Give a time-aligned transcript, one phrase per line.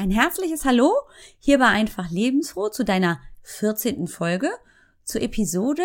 [0.00, 0.92] Ein herzliches Hallo
[1.40, 4.06] hier bei Einfach Lebensfroh zu deiner 14.
[4.06, 4.48] Folge,
[5.02, 5.82] zur Episode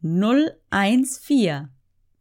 [0.00, 1.68] 014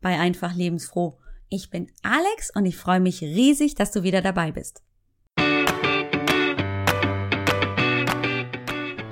[0.01, 1.17] bei Einfach Lebensfroh.
[1.47, 4.83] Ich bin Alex und ich freue mich riesig, dass du wieder dabei bist.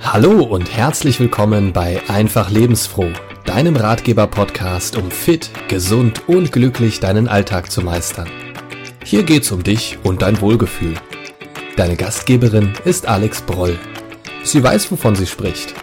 [0.01, 3.13] Hallo und herzlich willkommen bei Einfach Lebensfroh,
[3.45, 8.29] deinem Ratgeber-Podcast, um fit, gesund und glücklich deinen Alltag zu meistern.
[9.05, 10.97] Hier geht's um dich und dein Wohlgefühl.
[11.75, 13.79] Deine Gastgeberin ist Alex Broll.
[14.43, 15.73] Sie weiß, wovon sie spricht.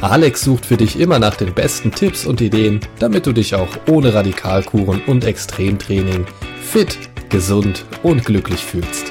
[0.00, 3.68] Alex sucht für dich immer nach den besten Tipps und Ideen, damit du dich auch
[3.88, 6.24] ohne Radikalkuren und Extremtraining
[6.62, 6.96] fit,
[7.30, 9.10] gesund und glücklich fühlst.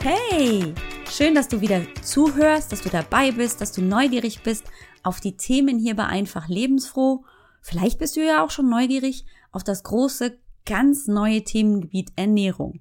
[0.00, 0.72] Hey,
[1.10, 4.64] schön, dass du wieder zuhörst, dass du dabei bist, dass du neugierig bist
[5.02, 7.26] auf die Themen hier bei Einfach Lebensfroh.
[7.60, 12.80] Vielleicht bist du ja auch schon neugierig auf das große ganz neue Themengebiet Ernährung.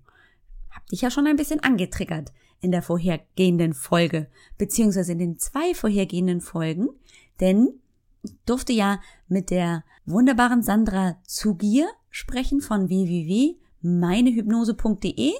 [0.72, 5.73] Hab dich ja schon ein bisschen angetriggert in der vorhergehenden Folge, beziehungsweise in den zwei
[5.73, 6.90] vorhergehenden Folgen,
[7.40, 7.80] denn
[8.23, 15.34] ich durfte ja mit der wunderbaren Sandra Zugier sprechen von www.meinehypnose.de,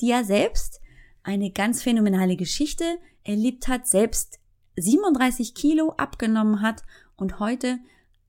[0.00, 0.80] die ja selbst
[1.22, 2.84] eine ganz phänomenale Geschichte
[3.24, 4.40] erlebt hat, selbst
[4.76, 6.82] 37 Kilo abgenommen hat
[7.16, 7.78] und heute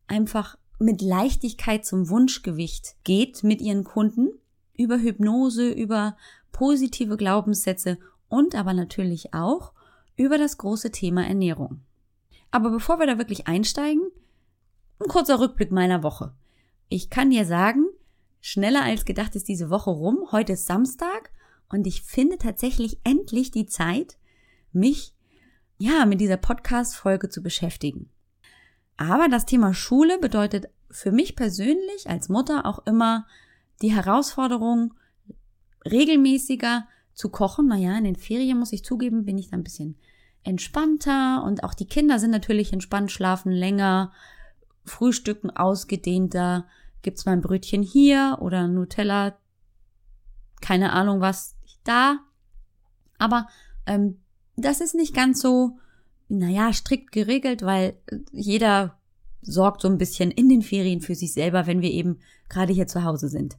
[0.08, 4.30] einfach mit Leichtigkeit zum Wunschgewicht geht mit ihren Kunden
[4.76, 6.18] über Hypnose, über
[6.52, 7.98] positive Glaubenssätze
[8.30, 9.74] und aber natürlich auch
[10.16, 11.82] über das große Thema Ernährung.
[12.50, 14.02] Aber bevor wir da wirklich einsteigen,
[15.00, 16.34] ein kurzer Rückblick meiner Woche.
[16.90, 17.86] Ich kann dir sagen,
[18.40, 20.28] schneller als gedacht ist diese Woche rum.
[20.32, 21.32] Heute ist Samstag
[21.70, 24.18] und ich finde tatsächlich endlich die Zeit,
[24.74, 25.14] mich
[25.78, 28.10] ja mit dieser Podcast-Folge zu beschäftigen.
[29.10, 33.26] Aber das Thema Schule bedeutet für mich persönlich als Mutter auch immer
[33.82, 34.94] die Herausforderung,
[35.90, 37.68] regelmäßiger zu kochen.
[37.68, 39.98] Naja, in den Ferien muss ich zugeben, bin ich da ein bisschen
[40.44, 44.12] entspannter und auch die Kinder sind natürlich entspannt, schlafen länger,
[44.86, 46.68] frühstücken ausgedehnter,
[47.02, 49.36] gibt's mal ein Brötchen hier oder Nutella,
[50.62, 52.20] keine Ahnung was da.
[53.18, 53.48] Aber
[53.88, 54.20] ähm,
[54.58, 55.80] das ist nicht ganz so
[56.38, 57.98] naja, strikt geregelt, weil
[58.32, 58.98] jeder
[59.42, 62.88] sorgt so ein bisschen in den Ferien für sich selber, wenn wir eben gerade hier
[62.88, 63.58] zu Hause sind.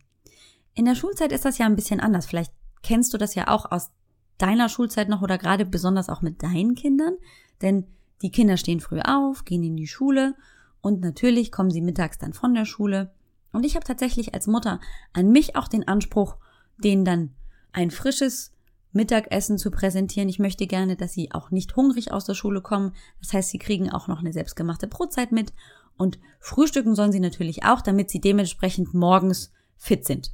[0.74, 2.26] In der Schulzeit ist das ja ein bisschen anders.
[2.26, 3.90] Vielleicht kennst du das ja auch aus
[4.38, 7.16] deiner Schulzeit noch oder gerade besonders auch mit deinen Kindern,
[7.60, 7.86] denn
[8.22, 10.34] die Kinder stehen früh auf, gehen in die Schule
[10.80, 13.12] und natürlich kommen sie mittags dann von der Schule.
[13.52, 14.80] Und ich habe tatsächlich als Mutter
[15.12, 16.36] an mich auch den Anspruch,
[16.78, 17.34] denen dann
[17.72, 18.52] ein frisches
[18.92, 20.28] Mittagessen zu präsentieren.
[20.28, 22.94] Ich möchte gerne, dass sie auch nicht hungrig aus der Schule kommen.
[23.20, 25.52] Das heißt, sie kriegen auch noch eine selbstgemachte Brotzeit mit.
[25.96, 30.32] Und frühstücken sollen sie natürlich auch, damit sie dementsprechend morgens fit sind.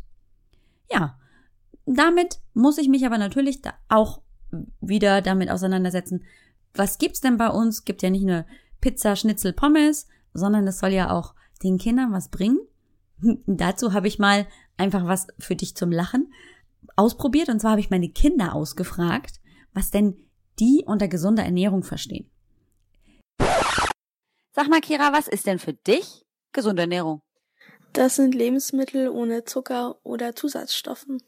[0.91, 1.19] Ja,
[1.87, 4.23] damit muss ich mich aber natürlich auch
[4.81, 6.25] wieder damit auseinandersetzen.
[6.75, 7.85] Was gibt's denn bei uns?
[7.85, 8.45] Gibt ja nicht nur
[8.81, 12.59] Pizza, Schnitzel, Pommes, sondern es soll ja auch den Kindern was bringen.
[13.47, 16.33] Dazu habe ich mal einfach was für dich zum Lachen
[16.99, 19.41] ausprobiert und zwar habe ich meine Kinder ausgefragt,
[19.73, 20.29] was denn
[20.59, 22.31] die unter gesunder Ernährung verstehen.
[24.53, 27.23] Sag mal, Kira, was ist denn für dich gesunde Ernährung?
[27.93, 31.23] Das sind Lebensmittel ohne Zucker oder Zusatzstoffen.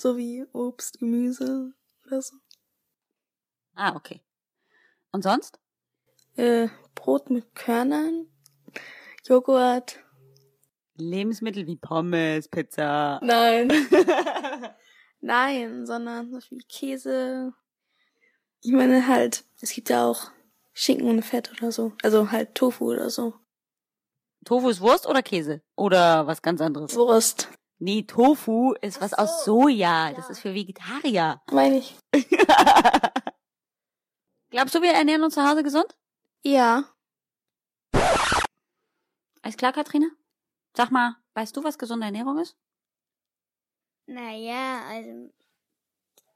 [0.00, 1.72] So wie Obst, Gemüse
[2.06, 2.36] oder so.
[3.74, 4.22] Ah, okay.
[5.10, 5.58] Und sonst?
[6.36, 8.28] Äh, Brot mit Körnern,
[9.26, 9.98] Joghurt,
[11.00, 13.20] Lebensmittel wie Pommes, Pizza.
[13.22, 13.70] Nein.
[15.20, 17.52] Nein, sondern zum Beispiel Käse.
[18.62, 20.30] Ich meine halt, es gibt ja auch
[20.72, 21.92] Schinken ohne Fett oder so.
[22.02, 23.34] Also halt Tofu oder so.
[24.44, 25.62] Tofu ist Wurst oder Käse?
[25.76, 26.94] Oder was ganz anderes?
[26.94, 27.48] Wurst.
[27.80, 30.12] Nee, Tofu ist was aus Soja.
[30.12, 31.40] Das ist für Vegetarier.
[31.50, 31.96] Meine ich.
[34.50, 35.96] Glaubst du, wir ernähren uns zu Hause gesund?
[36.42, 36.84] Ja.
[39.42, 40.10] Alles klar, Katrine?
[40.76, 42.56] Sag mal, weißt du, was gesunde Ernährung ist?
[44.06, 45.30] Naja, also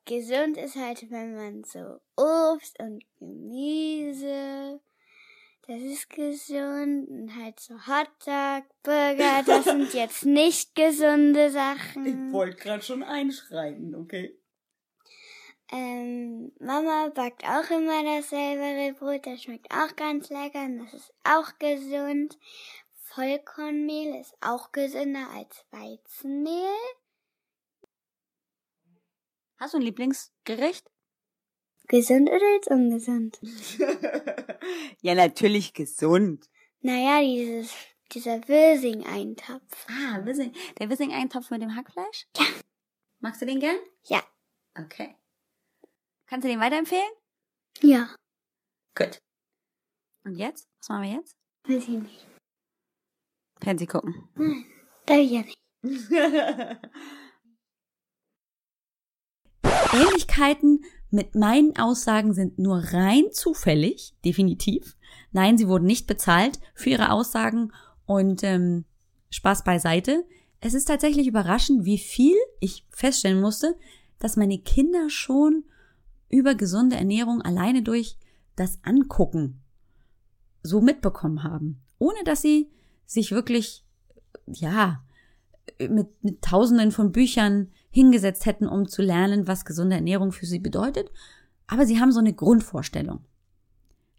[0.04, 4.80] gesund ist halt, wenn man so Obst und Gemüse,
[5.66, 12.06] das ist gesund und halt so Hotdog, Burger, das sind jetzt nicht gesunde Sachen.
[12.06, 14.36] Ich wollte gerade schon einschreien, okay.
[15.74, 21.14] Ähm, Mama backt auch immer dasselbe Brot, das schmeckt auch ganz lecker und das ist
[21.24, 22.38] auch gesund.
[23.14, 26.74] Vollkornmehl ist auch gesünder als Weizenmehl.
[29.58, 30.90] Hast du ein Lieblingsgericht?
[31.88, 33.38] Gesund oder jetzt ungesund?
[35.02, 36.48] ja, natürlich gesund.
[36.80, 37.74] Naja, dieses,
[38.12, 39.86] dieser Wirsing-Eintopf.
[39.90, 42.26] Ah, Wirsing, der Wirsing-Eintopf mit dem Hackfleisch?
[42.38, 42.46] Ja.
[43.20, 43.76] Magst du den gern?
[44.04, 44.22] Ja.
[44.74, 45.16] Okay.
[46.26, 47.12] Kannst du den weiterempfehlen?
[47.82, 48.16] Ja.
[48.94, 49.20] Gut.
[50.24, 50.66] Und jetzt?
[50.78, 51.36] Was machen wir jetzt?
[51.64, 52.31] Weiß ich nicht.
[53.62, 54.14] Fernseh gucken.
[55.06, 55.58] Darf ich ja nicht.
[59.92, 64.96] Ähnlichkeiten mit meinen Aussagen sind nur rein zufällig, definitiv.
[65.32, 67.72] Nein, sie wurden nicht bezahlt für ihre Aussagen
[68.06, 68.84] und ähm,
[69.30, 70.24] Spaß beiseite.
[70.60, 73.76] Es ist tatsächlich überraschend, wie viel ich feststellen musste,
[74.18, 75.64] dass meine Kinder schon
[76.30, 78.16] über gesunde Ernährung alleine durch
[78.56, 79.60] das Angucken
[80.62, 82.70] so mitbekommen haben, ohne dass sie
[83.06, 83.84] sich wirklich,
[84.46, 85.02] ja,
[85.78, 90.58] mit, mit Tausenden von Büchern hingesetzt hätten, um zu lernen, was gesunde Ernährung für sie
[90.58, 91.10] bedeutet.
[91.66, 93.24] Aber sie haben so eine Grundvorstellung.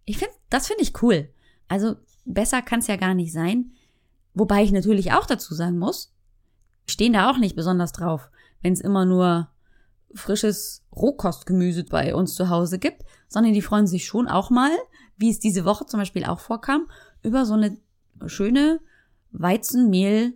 [0.05, 1.29] Ich finde, das finde ich cool.
[1.67, 1.95] Also
[2.25, 3.71] besser kann es ja gar nicht sein.
[4.33, 6.13] Wobei ich natürlich auch dazu sagen muss,
[6.87, 8.29] stehen da auch nicht besonders drauf,
[8.61, 9.49] wenn es immer nur
[10.15, 14.71] frisches Rohkostgemüse bei uns zu Hause gibt, sondern die freuen sich schon auch mal,
[15.17, 16.87] wie es diese Woche zum Beispiel auch vorkam,
[17.23, 17.77] über so eine
[18.27, 18.79] schöne
[19.31, 20.33] Weizenmehl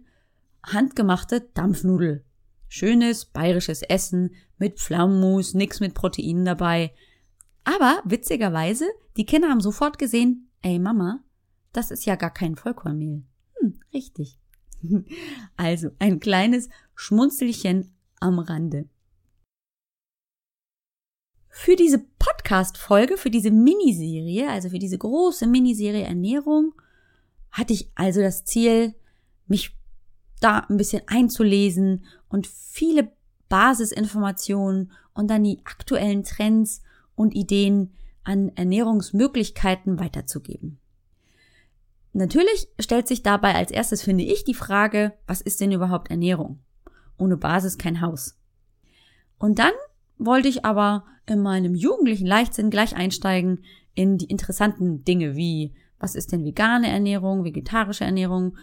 [0.63, 2.23] handgemachte Dampfnudel.
[2.67, 6.93] Schönes bayerisches Essen mit Pflaumenmus, nix mit Proteinen dabei.
[7.63, 8.85] Aber witzigerweise,
[9.15, 11.23] die Kinder haben sofort gesehen, ey Mama,
[11.73, 13.23] das ist ja gar kein Vollkornmehl.
[13.59, 14.39] Hm, richtig.
[15.57, 18.87] Also ein kleines Schmunzelchen am Rande.
[21.49, 26.73] Für diese Podcast-Folge, für diese Miniserie, also für diese große Miniserie Ernährung,
[27.57, 28.93] hatte ich also das Ziel,
[29.47, 29.75] mich
[30.39, 33.11] da ein bisschen einzulesen und viele
[33.49, 36.83] Basisinformationen und dann die aktuellen Trends
[37.15, 37.93] und Ideen
[38.23, 40.79] an Ernährungsmöglichkeiten weiterzugeben.
[42.13, 46.59] Natürlich stellt sich dabei als erstes, finde ich, die Frage, was ist denn überhaupt Ernährung?
[47.17, 48.37] Ohne Basis kein Haus.
[49.39, 49.71] Und dann
[50.17, 53.63] wollte ich aber in meinem jugendlichen Leichtsinn gleich einsteigen
[53.95, 58.57] in die interessanten Dinge wie, was ist denn vegane Ernährung, vegetarische Ernährung,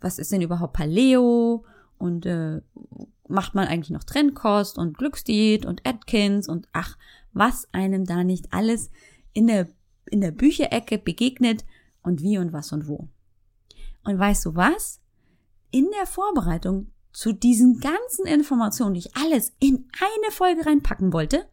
[0.00, 1.64] was ist denn überhaupt Paleo
[1.98, 2.60] und äh,
[3.28, 6.96] macht man eigentlich noch Trendkost und Glücksdiät und Atkins und ach,
[7.32, 8.90] was einem da nicht alles
[9.32, 9.68] in der,
[10.06, 11.64] in der Bücherecke begegnet
[12.02, 13.08] und wie und was und wo.
[14.04, 15.00] Und weißt du was?
[15.70, 21.46] In der Vorbereitung zu diesen ganzen Informationen, die ich alles in eine Folge reinpacken wollte,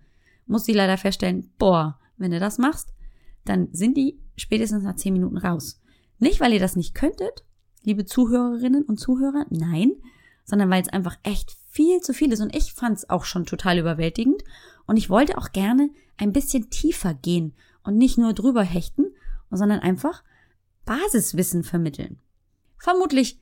[0.46, 2.94] muss ich leider feststellen, boah, wenn du das machst,
[3.50, 5.82] dann sind die spätestens nach zehn Minuten raus.
[6.20, 7.46] Nicht, weil ihr das nicht könntet,
[7.84, 9.92] liebe Zuhörerinnen und Zuhörer, nein,
[10.44, 13.46] sondern weil es einfach echt viel zu viel ist und ich fand es auch schon
[13.46, 14.44] total überwältigend
[14.86, 17.54] und ich wollte auch gerne ein bisschen tiefer gehen
[17.84, 19.06] und nicht nur drüber hechten,
[19.52, 20.24] sondern einfach
[20.86, 22.20] Basiswissen vermitteln.
[22.78, 23.40] Vermutlich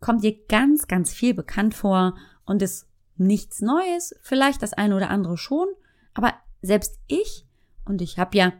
[0.00, 5.10] kommt dir ganz, ganz viel bekannt vor und ist nichts Neues, vielleicht das eine oder
[5.10, 5.68] andere schon,
[6.14, 7.46] aber selbst ich,
[7.84, 8.52] und ich habe ja,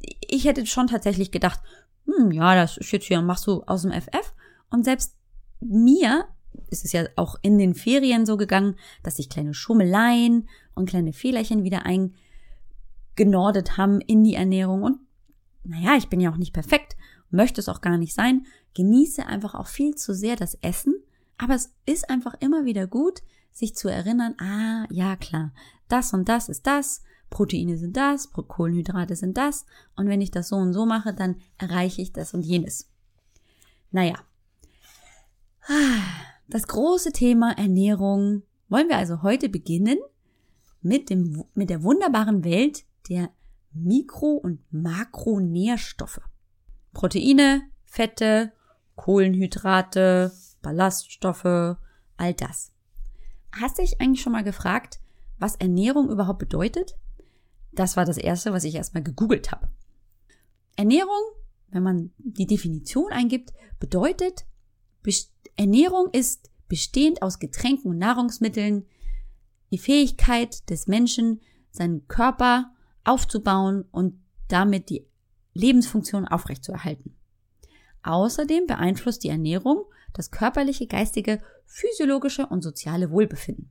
[0.00, 1.60] ich hätte schon tatsächlich gedacht,
[2.06, 4.34] hm, ja, das ist jetzt hier, machst du aus dem FF.
[4.70, 5.16] Und selbst
[5.60, 6.26] mir
[6.70, 11.12] ist es ja auch in den Ferien so gegangen, dass sich kleine Schummeleien und kleine
[11.12, 11.82] Fehlerchen wieder
[13.16, 14.82] eingenordet haben in die Ernährung.
[14.82, 14.98] Und
[15.64, 16.96] naja, ich bin ja auch nicht perfekt
[17.30, 20.94] möchte es auch gar nicht sein, genieße einfach auch viel zu sehr das Essen,
[21.36, 23.22] aber es ist einfach immer wieder gut,
[23.52, 25.52] sich zu erinnern, ah, ja klar,
[25.88, 29.66] das und das ist das, Proteine sind das, Kohlenhydrate sind das,
[29.96, 32.90] und wenn ich das so und so mache, dann erreiche ich das und jenes.
[33.90, 34.18] Naja.
[36.48, 39.98] Das große Thema Ernährung wollen wir also heute beginnen
[40.80, 43.30] mit dem, mit der wunderbaren Welt der
[43.72, 46.22] Mikro- und Makronährstoffe.
[46.94, 48.52] Proteine, Fette,
[48.96, 50.32] Kohlenhydrate,
[50.62, 51.76] Ballaststoffe,
[52.16, 52.72] all das.
[53.52, 55.00] Hast du dich eigentlich schon mal gefragt,
[55.38, 56.96] was Ernährung überhaupt bedeutet?
[57.72, 59.68] Das war das Erste, was ich erstmal gegoogelt habe.
[60.76, 61.20] Ernährung,
[61.68, 64.46] wenn man die Definition eingibt, bedeutet,
[65.56, 68.86] Ernährung ist bestehend aus Getränken und Nahrungsmitteln,
[69.70, 72.72] die Fähigkeit des Menschen, seinen Körper
[73.04, 75.06] aufzubauen und damit die
[75.54, 77.16] Lebensfunktion aufrechtzuerhalten.
[78.02, 83.70] Außerdem beeinflusst die Ernährung das körperliche, geistige, physiologische und soziale Wohlbefinden.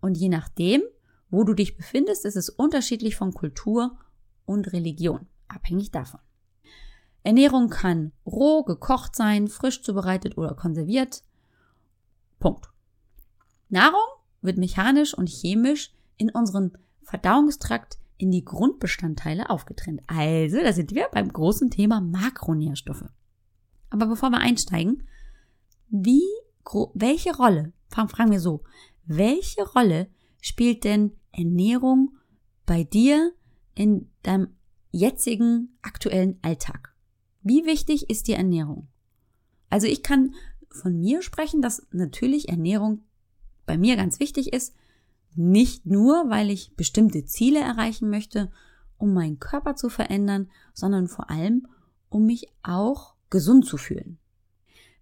[0.00, 0.82] Und je nachdem,
[1.30, 3.98] wo du dich befindest, ist es unterschiedlich von Kultur
[4.44, 6.20] und Religion, abhängig davon.
[7.22, 11.24] Ernährung kann roh, gekocht sein, frisch zubereitet oder konserviert.
[12.38, 12.70] Punkt.
[13.68, 14.06] Nahrung
[14.42, 20.02] wird mechanisch und chemisch in unserem Verdauungstrakt in die Grundbestandteile aufgetrennt.
[20.06, 23.10] Also, da sind wir beim großen Thema Makronährstoffe.
[23.90, 25.02] Aber bevor wir einsteigen,
[25.88, 26.24] wie,
[26.94, 28.62] welche Rolle, fragen wir so,
[29.04, 30.08] welche Rolle
[30.40, 32.16] spielt denn Ernährung
[32.64, 33.32] bei dir
[33.74, 34.48] in deinem
[34.90, 36.94] jetzigen aktuellen Alltag?
[37.42, 38.88] Wie wichtig ist die Ernährung?
[39.70, 40.34] Also ich kann
[40.70, 43.04] von mir sprechen, dass natürlich Ernährung
[43.66, 44.74] bei mir ganz wichtig ist.
[45.34, 48.50] Nicht nur, weil ich bestimmte Ziele erreichen möchte,
[48.96, 51.66] um meinen Körper zu verändern, sondern vor allem,
[52.08, 54.18] um mich auch gesund zu fühlen.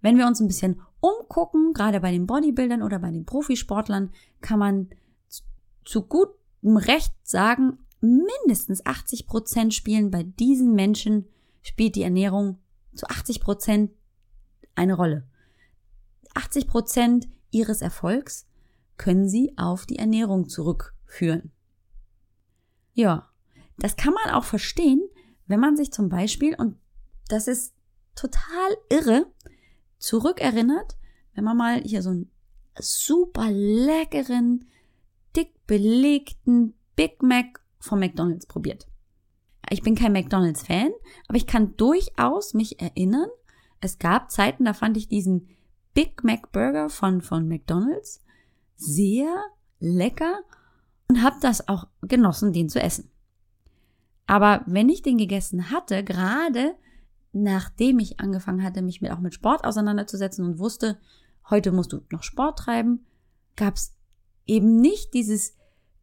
[0.01, 4.11] Wenn wir uns ein bisschen umgucken, gerade bei den Bodybuildern oder bei den Profisportlern,
[4.41, 4.91] kann man
[5.85, 11.27] zu gutem Recht sagen, mindestens 80 Prozent spielen bei diesen Menschen
[11.63, 12.59] spielt die Ernährung
[12.95, 13.91] zu 80 Prozent
[14.75, 15.27] eine Rolle.
[16.35, 18.47] 80 Prozent ihres Erfolgs
[18.97, 21.53] können sie auf die Ernährung zurückführen.
[22.93, 23.31] Ja,
[23.79, 25.03] das kann man auch verstehen,
[25.47, 26.77] wenn man sich zum Beispiel, und
[27.29, 27.75] das ist
[28.15, 29.27] total irre,
[29.99, 30.97] zurückerinnert,
[31.35, 32.31] wenn man mal hier so einen
[32.79, 34.69] super leckeren,
[35.67, 38.87] belegten Big Mac von McDonald's probiert.
[39.71, 40.91] Ich bin kein McDonald's-Fan,
[41.27, 43.29] aber ich kann durchaus mich erinnern,
[43.81, 45.49] es gab Zeiten, da fand ich diesen
[45.95, 48.23] Big Mac Burger von, von McDonald's
[48.77, 49.43] sehr
[49.79, 50.41] lecker
[51.09, 53.11] und habe das auch genossen, den zu essen.
[54.27, 56.75] Aber wenn ich den gegessen hatte, gerade
[57.33, 60.99] nachdem ich angefangen hatte, mich mit, auch mit Sport auseinanderzusetzen und wusste,
[61.51, 63.05] heute musst du noch Sport treiben,
[63.57, 63.95] gab es
[64.47, 65.57] eben nicht dieses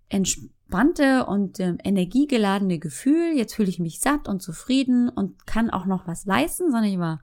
[0.10, 5.86] entspannte und äh, energiegeladene Gefühl, jetzt fühle ich mich satt und zufrieden und kann auch
[5.86, 7.21] noch was leisten, sondern ich war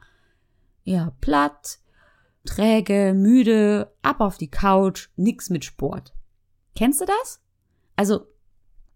[0.84, 1.78] ja platt,
[2.44, 6.14] träge, müde, ab auf die Couch, nix mit Sport.
[6.74, 7.40] Kennst du das?
[7.96, 8.26] Also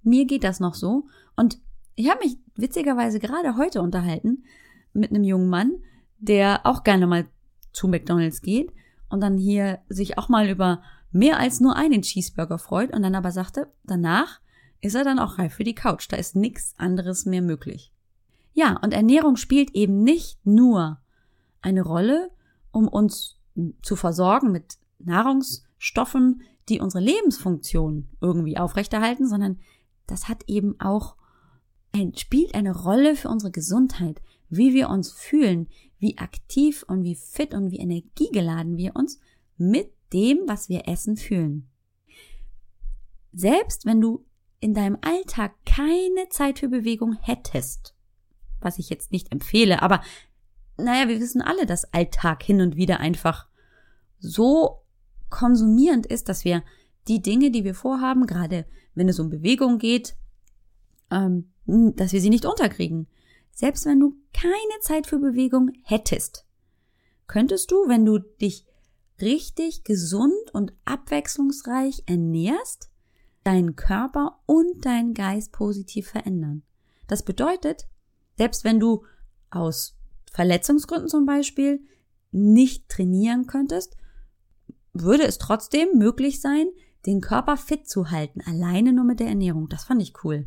[0.03, 1.59] mir geht das noch so und
[1.95, 4.45] ich habe mich witzigerweise gerade heute unterhalten
[4.93, 5.73] mit einem jungen Mann,
[6.19, 7.27] der auch gerne mal
[7.73, 8.73] zu McDonald's geht
[9.09, 10.83] und dann hier sich auch mal über
[11.13, 14.41] mehr als nur einen Cheeseburger freut und dann aber sagte, danach
[14.81, 16.07] ist er dann auch reif für die Couch.
[16.11, 17.93] Da ist nichts anderes mehr möglich.
[18.53, 21.01] Ja, und Ernährung spielt eben nicht nur
[21.63, 22.31] eine Rolle,
[22.71, 23.39] um uns
[23.83, 29.59] zu versorgen mit Nahrungsstoffen, die unsere Lebensfunktion irgendwie aufrechterhalten, sondern
[30.07, 31.17] das hat eben auch
[31.93, 37.15] ein, spielt eine Rolle für unsere Gesundheit, wie wir uns fühlen, wie aktiv und wie
[37.15, 39.21] fit und wie energiegeladen wir uns
[39.57, 41.69] mit dem, was wir essen, fühlen.
[43.33, 44.25] Selbst wenn du
[44.61, 47.95] in deinem Alltag keine Zeit für Bewegung hättest,
[48.61, 50.03] was ich jetzt nicht empfehle, aber
[50.77, 53.49] naja, wir wissen alle, dass Alltag hin und wieder einfach
[54.19, 54.83] so
[55.31, 56.63] konsumierend ist, dass wir
[57.09, 60.15] die Dinge, die wir vorhaben, gerade wenn es um Bewegung geht,
[61.11, 63.09] ähm, dass wir sie nicht unterkriegen.
[63.51, 66.47] Selbst wenn du keine Zeit für Bewegung hättest,
[67.27, 68.67] könntest du, wenn du dich
[69.21, 72.91] richtig gesund und abwechslungsreich ernährst,
[73.45, 76.63] deinen Körper und deinen Geist positiv verändern.
[77.07, 77.89] Das bedeutet,
[78.39, 79.05] selbst wenn du
[79.51, 79.97] aus
[80.33, 81.85] Verletzungsgründen zum Beispiel
[82.31, 83.97] nicht trainieren könntest,
[84.93, 86.67] würde es trotzdem möglich sein,
[87.07, 89.69] den Körper fit zu halten, alleine nur mit der Ernährung.
[89.69, 90.47] Das fand ich cool.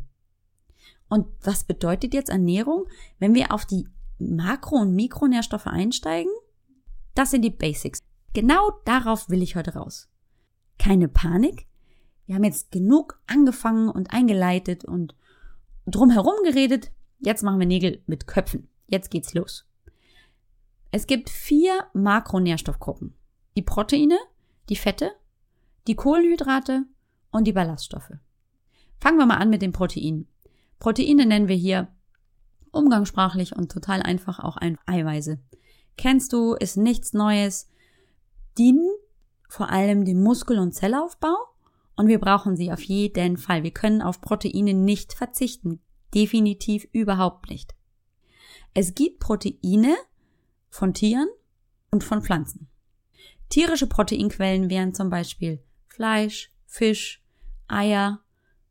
[1.08, 2.86] Und was bedeutet jetzt Ernährung,
[3.18, 3.86] wenn wir auf die
[4.18, 6.32] Makro- und Mikronährstoffe einsteigen?
[7.14, 8.00] Das sind die Basics.
[8.36, 10.10] Genau darauf will ich heute raus.
[10.78, 11.66] Keine Panik.
[12.26, 15.14] Wir haben jetzt genug angefangen und eingeleitet und
[15.86, 16.92] drumherum geredet.
[17.18, 18.68] Jetzt machen wir Nägel mit Köpfen.
[18.88, 19.66] Jetzt geht's los.
[20.90, 23.14] Es gibt vier Makronährstoffgruppen.
[23.56, 24.18] Die Proteine,
[24.68, 25.12] die Fette,
[25.86, 26.84] die Kohlenhydrate
[27.30, 28.12] und die Ballaststoffe.
[29.00, 30.28] Fangen wir mal an mit den Proteinen.
[30.78, 31.88] Proteine nennen wir hier
[32.70, 35.38] umgangssprachlich und total einfach auch ein Eiweiße.
[35.96, 37.70] Kennst du, ist nichts Neues,
[38.58, 38.88] dienen
[39.48, 41.36] vor allem dem Muskel- und Zellaufbau
[41.96, 43.62] und wir brauchen sie auf jeden Fall.
[43.62, 45.80] Wir können auf Proteine nicht verzichten.
[46.14, 47.74] Definitiv überhaupt nicht.
[48.74, 49.94] Es gibt Proteine
[50.68, 51.28] von Tieren
[51.90, 52.68] und von Pflanzen.
[53.48, 57.22] Tierische Proteinquellen wären zum Beispiel Fleisch, Fisch,
[57.68, 58.20] Eier,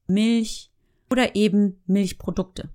[0.07, 0.71] Milch,
[1.09, 2.69] oder eben Milchprodukte.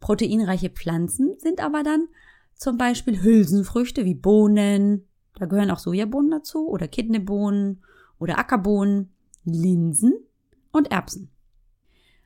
[0.00, 2.08] Proteinreiche Pflanzen sind aber dann
[2.54, 7.82] zum Beispiel Hülsenfrüchte wie Bohnen, da gehören auch Sojabohnen dazu oder Kidneybohnen
[8.18, 9.12] oder Ackerbohnen,
[9.44, 10.14] Linsen
[10.72, 11.30] und Erbsen.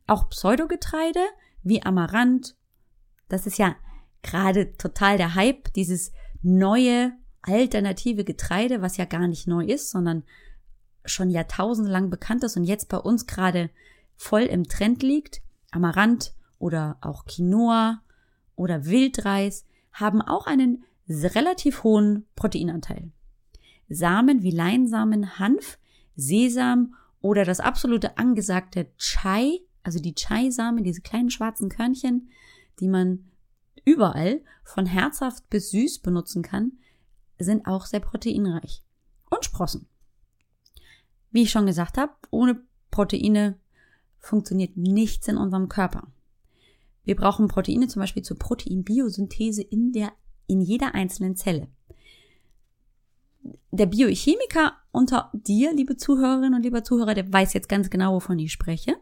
[0.07, 1.21] Auch Pseudogetreide
[1.63, 2.57] wie Amaranth,
[3.29, 3.77] das ist ja
[4.23, 10.25] gerade total der Hype, dieses neue alternative Getreide, was ja gar nicht neu ist, sondern
[11.05, 13.71] schon jahrtausendelang bekannt ist und jetzt bei uns gerade
[14.17, 18.03] voll im Trend liegt, Amaranth oder auch Quinoa
[18.57, 23.11] oder Wildreis haben auch einen relativ hohen Proteinanteil.
[23.89, 25.79] Samen wie Leinsamen, Hanf
[26.17, 32.29] Sesam oder das absolute angesagte Chai, also die Chai-Samen, diese kleinen schwarzen Körnchen,
[32.81, 33.31] die man
[33.85, 36.73] überall von herzhaft bis süß benutzen kann,
[37.39, 38.83] sind auch sehr proteinreich.
[39.31, 39.87] Und Sprossen.
[41.31, 43.59] Wie ich schon gesagt habe, ohne Proteine
[44.19, 46.07] funktioniert nichts in unserem Körper.
[47.03, 50.13] Wir brauchen Proteine zum Beispiel zur Proteinbiosynthese in der,
[50.47, 51.69] in jeder einzelnen Zelle.
[53.71, 58.39] Der Biochemiker unter dir, liebe Zuhörerinnen und lieber Zuhörer, der weiß jetzt ganz genau, wovon
[58.39, 58.97] ich spreche.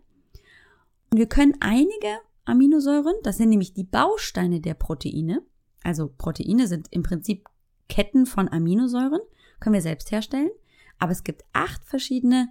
[1.10, 5.42] Und wir können einige Aminosäuren, das sind nämlich die Bausteine der Proteine,
[5.84, 7.46] also Proteine sind im Prinzip
[7.88, 9.20] Ketten von Aminosäuren,
[9.60, 10.50] können wir selbst herstellen,
[10.98, 12.48] aber es gibt acht verschiedene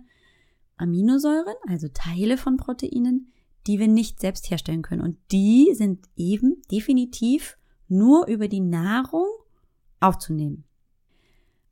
[0.78, 3.32] Aminosäuren, also Teile von Proteinen,
[3.68, 5.02] die wir nicht selbst herstellen können.
[5.02, 7.58] Und die sind eben definitiv
[7.92, 9.28] nur über die Nahrung
[10.00, 10.64] aufzunehmen.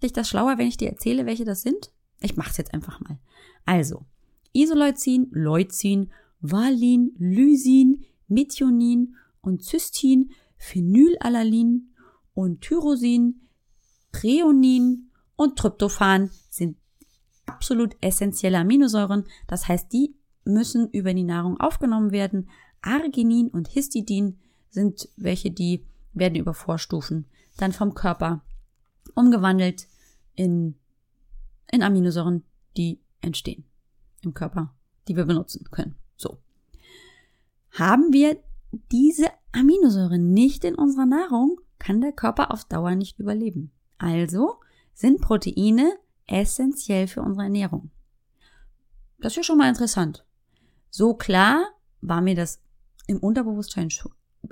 [0.02, 1.92] Ist das schlauer, wenn ich dir erzähle, welche das sind?
[2.22, 3.20] Ich mach's jetzt einfach mal.
[3.66, 4.06] Also,
[4.54, 6.12] Isoleucin, Leucin,
[6.42, 11.94] Valin, Lysin, Methionin und Cystin, Phenylalanin
[12.34, 13.42] und Tyrosin,
[14.12, 16.78] Threonin und Tryptophan sind
[17.46, 19.26] absolut essentielle Aminosäuren.
[19.48, 22.50] Das heißt, die müssen über die Nahrung aufgenommen werden.
[22.82, 25.86] Arginin und Histidin sind welche, die
[26.20, 27.26] werden über Vorstufen
[27.58, 28.44] dann vom Körper
[29.16, 29.88] umgewandelt
[30.36, 30.76] in,
[31.72, 32.44] in Aminosäuren,
[32.78, 33.66] die entstehen
[34.22, 34.74] im Körper,
[35.08, 35.96] die wir benutzen können.
[36.16, 36.38] So.
[37.72, 38.42] Haben wir
[38.92, 43.72] diese Aminosäuren nicht in unserer Nahrung, kann der Körper auf Dauer nicht überleben.
[43.98, 44.60] Also
[44.94, 45.98] sind Proteine
[46.28, 47.90] essentiell für unsere Ernährung.
[49.20, 50.26] Das ist ja schon mal interessant.
[50.90, 51.64] So klar
[52.02, 52.62] war mir das
[53.08, 53.90] im Unterbewusstsein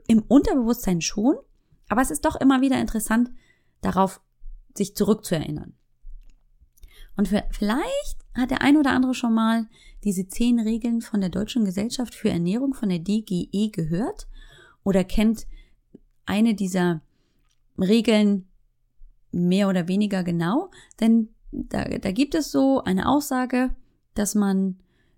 [0.07, 1.35] im Unterbewusstsein schon,
[1.87, 3.31] aber es ist doch immer wieder interessant,
[3.81, 4.21] darauf
[4.75, 5.73] sich zurückzuerinnern.
[7.15, 9.67] Und für, vielleicht hat der ein oder andere schon mal
[10.03, 14.27] diese zehn Regeln von der Deutschen Gesellschaft für Ernährung von der DGE gehört
[14.83, 15.47] oder kennt
[16.25, 17.01] eine dieser
[17.79, 18.47] Regeln
[19.31, 20.69] mehr oder weniger genau,
[20.99, 23.75] denn da, da gibt es so eine Aussage,
[24.13, 24.77] dass man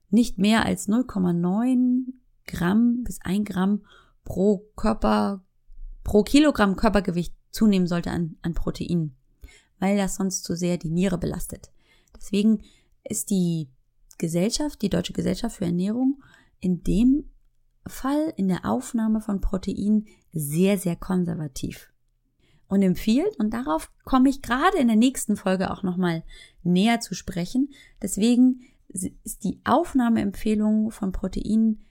[0.10, 2.14] nicht mehr als 0,9
[2.48, 3.84] Gramm bis 1 Gramm
[4.24, 5.44] pro Körper,
[6.10, 9.16] pro Kilogramm Körpergewicht zunehmen sollte an, an Protein,
[9.78, 11.70] weil das sonst zu sehr die Niere belastet.
[12.18, 12.64] Deswegen
[13.04, 13.70] ist die
[14.18, 16.24] Gesellschaft, die Deutsche Gesellschaft für Ernährung,
[16.62, 17.26] in dem
[17.86, 21.94] Fall in der Aufnahme von Protein sehr, sehr konservativ
[22.68, 26.24] und empfiehlt, und darauf komme ich gerade in der nächsten Folge auch nochmal
[26.64, 27.70] näher zu sprechen.
[28.02, 31.86] Deswegen ist die Aufnahmeempfehlung von Proteinen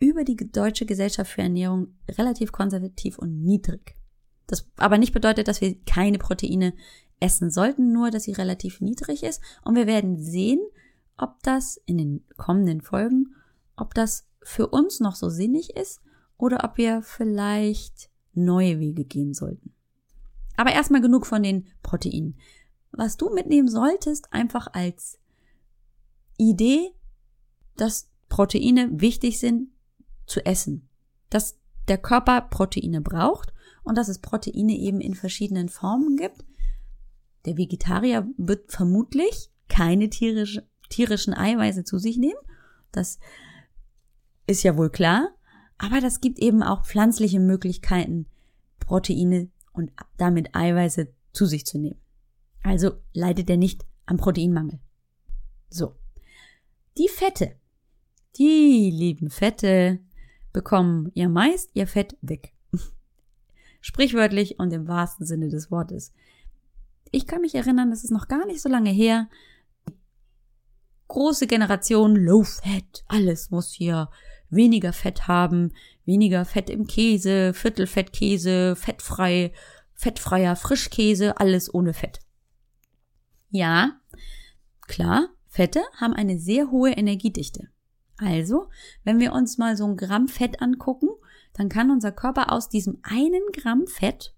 [0.00, 3.94] über die Deutsche Gesellschaft für Ernährung relativ konservativ und niedrig.
[4.46, 6.74] Das aber nicht bedeutet, dass wir keine Proteine
[7.20, 9.40] essen sollten, nur dass sie relativ niedrig ist.
[9.62, 10.60] Und wir werden sehen,
[11.16, 13.36] ob das in den kommenden Folgen,
[13.76, 16.00] ob das für uns noch so sinnig ist
[16.38, 19.74] oder ob wir vielleicht neue Wege gehen sollten.
[20.56, 22.36] Aber erstmal genug von den Proteinen.
[22.90, 25.18] Was du mitnehmen solltest, einfach als
[26.38, 26.90] Idee,
[27.76, 29.68] dass Proteine wichtig sind
[30.30, 30.88] zu essen.
[31.28, 36.44] Dass der Körper Proteine braucht und dass es Proteine eben in verschiedenen Formen gibt.
[37.44, 42.38] Der Vegetarier wird vermutlich keine tierische, tierischen Eiweiße zu sich nehmen.
[42.92, 43.18] Das
[44.46, 45.34] ist ja wohl klar.
[45.78, 48.26] Aber das gibt eben auch pflanzliche Möglichkeiten,
[48.80, 52.00] Proteine und damit Eiweiße zu sich zu nehmen.
[52.62, 54.80] Also leidet er nicht am Proteinmangel.
[55.70, 55.96] So.
[56.98, 57.56] Die Fette,
[58.36, 60.00] die lieben Fette,
[60.52, 62.52] bekommen ihr meist ihr Fett weg.
[63.80, 66.12] Sprichwörtlich und im wahrsten Sinne des Wortes.
[67.10, 69.28] Ich kann mich erinnern, das ist noch gar nicht so lange her.
[71.08, 73.04] Große Generation Low Fat.
[73.08, 74.10] Alles muss hier
[74.48, 75.72] weniger Fett haben,
[76.04, 79.52] weniger Fett im Käse, Viertelfettkäse, fettfrei,
[79.94, 82.20] fettfreier Frischkäse, alles ohne Fett.
[83.50, 84.00] Ja,
[84.86, 87.68] klar, Fette haben eine sehr hohe Energiedichte.
[88.20, 88.68] Also,
[89.02, 91.08] wenn wir uns mal so ein Gramm Fett angucken,
[91.54, 94.34] dann kann unser Körper aus diesem einen Gramm Fett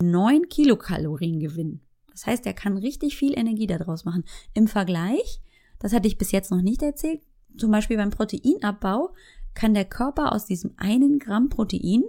[0.00, 1.82] neun Kilokalorien gewinnen.
[2.10, 4.24] Das heißt, er kann richtig viel Energie daraus machen.
[4.54, 5.40] Im Vergleich,
[5.78, 7.20] das hatte ich bis jetzt noch nicht erzählt,
[7.58, 9.14] zum Beispiel beim Proteinabbau
[9.54, 12.04] kann der Körper aus diesem einen Gramm Protein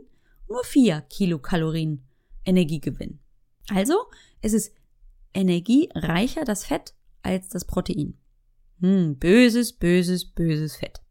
[0.48, 2.04] nur vier Kilokalorien
[2.46, 3.20] Energie gewinnen.
[3.70, 3.96] Also,
[4.42, 4.74] es ist
[5.34, 8.19] energiereicher das Fett als das Protein.
[8.80, 11.02] Hm, böses, böses, böses Fett.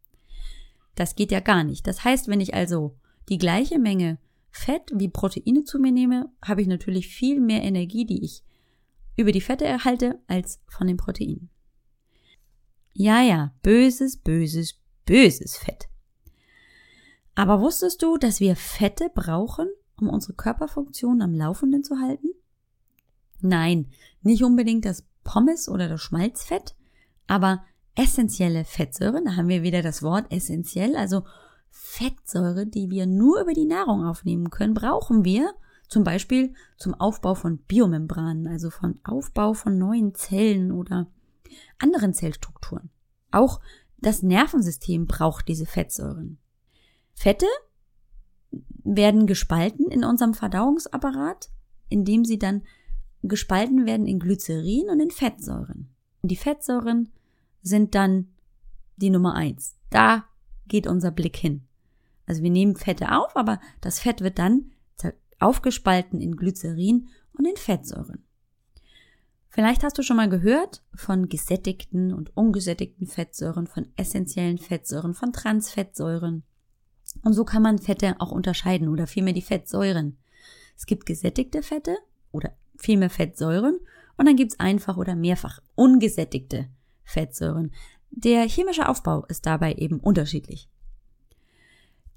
[0.95, 1.87] Das geht ja gar nicht.
[1.87, 2.97] Das heißt, wenn ich also
[3.29, 4.19] die gleiche Menge
[4.51, 8.43] Fett wie Proteine zu mir nehme, habe ich natürlich viel mehr Energie, die ich
[9.17, 11.51] über die Fette erhalte, als von den Proteinen.
[12.95, 15.89] Ja, ja, böses, böses, böses Fett.
[17.35, 19.69] Aber wusstest du, dass wir Fette brauchen,
[20.01, 22.29] um unsere Körperfunktion am Laufenden zu halten?
[23.41, 26.75] Nein, nicht unbedingt das Pommes oder das Schmalzfett,
[27.29, 27.63] aber
[27.95, 31.23] essentielle Fettsäuren, da haben wir wieder das Wort essentiell, also
[31.71, 35.53] Fettsäure, die wir nur über die Nahrung aufnehmen können, brauchen wir
[35.89, 41.07] zum Beispiel zum Aufbau von Biomembranen, also von Aufbau von neuen Zellen oder
[41.79, 42.91] anderen Zellstrukturen.
[43.31, 43.61] Auch
[43.99, 46.39] das Nervensystem braucht diese Fettsäuren.
[47.15, 47.47] Fette
[48.85, 51.51] werden gespalten in unserem Verdauungsapparat,
[51.89, 52.63] indem sie dann
[53.23, 55.89] gespalten werden in Glycerin und in Fettsäuren.
[56.23, 57.11] Die Fettsäuren
[57.63, 58.29] sind dann
[58.97, 59.77] die Nummer eins.
[59.91, 60.25] Da
[60.67, 61.63] geht unser Blick hin.
[62.27, 64.73] Also wir nehmen Fette auf, aber das Fett wird dann
[65.41, 68.25] aufgespalten in Glycerin und in Fettsäuren.
[69.49, 75.33] Vielleicht hast du schon mal gehört von gesättigten und ungesättigten Fettsäuren, von essentiellen Fettsäuren, von
[75.33, 76.43] Transfettsäuren.
[77.23, 80.19] Und so kann man Fette auch unterscheiden oder vielmehr die Fettsäuren.
[80.77, 81.97] Es gibt gesättigte Fette
[82.31, 83.79] oder vielmehr Fettsäuren
[84.17, 86.69] und dann gibt's einfach oder mehrfach ungesättigte
[87.09, 87.73] Fettsäuren.
[88.11, 90.69] Der chemische Aufbau ist dabei eben unterschiedlich.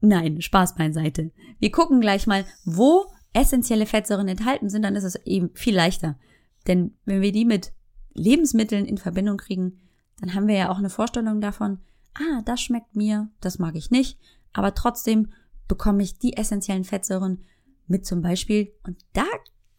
[0.00, 1.32] Nein, Spaß beiseite.
[1.58, 6.18] Wir gucken gleich mal, wo essentielle Fettsäuren enthalten sind, dann ist es eben viel leichter.
[6.66, 7.72] Denn wenn wir die mit
[8.14, 9.80] Lebensmitteln in Verbindung kriegen,
[10.20, 11.80] dann haben wir ja auch eine Vorstellung davon,
[12.14, 14.18] ah, das schmeckt mir, das mag ich nicht,
[14.52, 15.32] aber trotzdem
[15.68, 17.44] bekomme ich die essentiellen Fettsäuren
[17.86, 19.26] mit zum Beispiel, und da,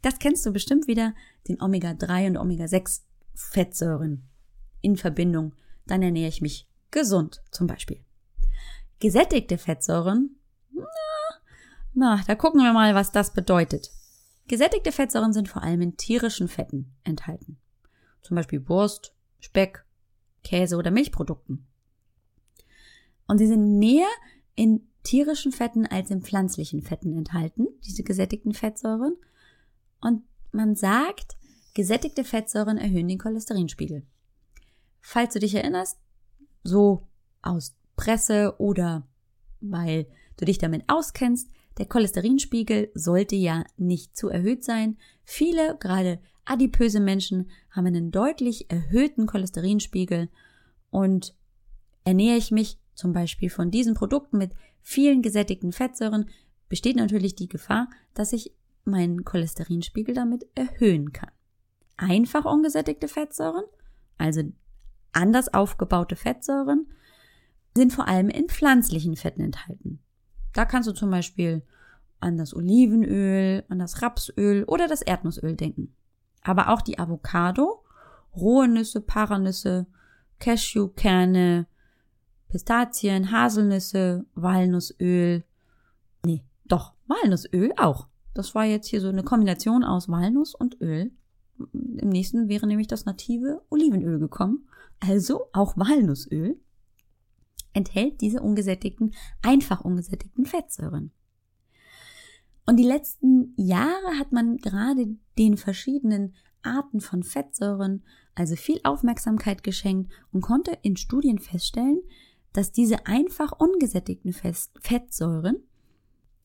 [0.01, 1.13] das kennst du bestimmt wieder,
[1.47, 3.01] den Omega-3 und Omega-6
[3.37, 4.27] Fettsäuren
[4.81, 5.53] in Verbindung.
[5.85, 8.03] Dann ernähre ich mich gesund zum Beispiel.
[8.99, 10.37] Gesättigte Fettsäuren,
[10.71, 10.85] na,
[11.93, 13.91] na, da gucken wir mal, was das bedeutet.
[14.47, 17.57] Gesättigte Fettsäuren sind vor allem in tierischen Fetten enthalten.
[18.23, 19.85] Zum Beispiel Wurst, Speck,
[20.43, 21.67] Käse oder Milchprodukten.
[23.27, 24.07] Und sie sind mehr
[24.55, 29.15] in tierischen Fetten als in pflanzlichen Fetten enthalten, diese gesättigten Fettsäuren.
[30.01, 31.36] Und man sagt,
[31.77, 34.01] gesättigte Fettsäuren erhöhen den Cholesterinspiegel.
[34.99, 35.99] Falls du dich erinnerst,
[36.63, 37.07] so
[37.43, 39.07] aus Presse oder
[39.61, 44.97] weil du dich damit auskennst, der Cholesterinspiegel sollte ja nicht zu erhöht sein.
[45.23, 50.29] Viele, gerade adipöse Menschen, haben einen deutlich erhöhten Cholesterinspiegel
[50.89, 51.35] und
[52.05, 56.27] ernähre ich mich zum Beispiel von diesen Produkten mit vielen gesättigten Fettsäuren,
[56.69, 58.51] besteht natürlich die Gefahr, dass ich
[58.83, 61.29] meinen Cholesterinspiegel damit erhöhen kann.
[61.97, 63.63] Einfach ungesättigte Fettsäuren,
[64.17, 64.43] also
[65.11, 66.87] anders aufgebaute Fettsäuren,
[67.75, 69.99] sind vor allem in pflanzlichen Fetten enthalten.
[70.53, 71.63] Da kannst du zum Beispiel
[72.19, 75.95] an das Olivenöl, an das Rapsöl oder das Erdnussöl denken.
[76.41, 77.83] Aber auch die Avocado,
[78.35, 79.87] rohe Nüsse, Paranüsse,
[80.39, 81.67] Cashewkerne,
[82.49, 85.43] Pistazien, Haselnüsse, Walnussöl.
[86.25, 88.07] Nee, doch, Walnussöl auch.
[88.33, 91.11] Das war jetzt hier so eine Kombination aus Walnuss und Öl.
[91.73, 94.67] Im nächsten wäre nämlich das native Olivenöl gekommen.
[94.99, 96.59] Also auch Walnussöl
[97.73, 101.11] enthält diese ungesättigten, einfach ungesättigten Fettsäuren.
[102.65, 108.03] Und die letzten Jahre hat man gerade den verschiedenen Arten von Fettsäuren
[108.35, 112.01] also viel Aufmerksamkeit geschenkt und konnte in Studien feststellen,
[112.53, 115.57] dass diese einfach ungesättigten Fettsäuren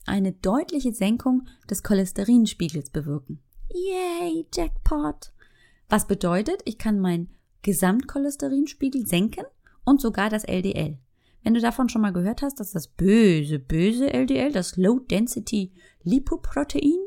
[0.07, 3.41] eine deutliche Senkung des Cholesterinspiegels bewirken.
[3.75, 5.33] Yay, Jackpot!
[5.89, 7.31] Was bedeutet, ich kann meinen
[7.63, 9.45] Gesamtcholesterinspiegel senken
[9.85, 10.99] und sogar das LDL.
[11.43, 15.73] Wenn du davon schon mal gehört hast, dass das böse, böse LDL, das Low Density
[16.03, 16.99] Lipoprotein,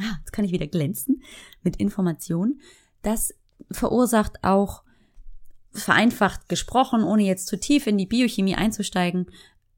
[0.00, 1.22] ah, jetzt kann ich wieder glänzen
[1.62, 2.60] mit Informationen,
[3.02, 3.34] das
[3.70, 4.82] verursacht auch
[5.72, 9.26] vereinfacht gesprochen, ohne jetzt zu tief in die Biochemie einzusteigen,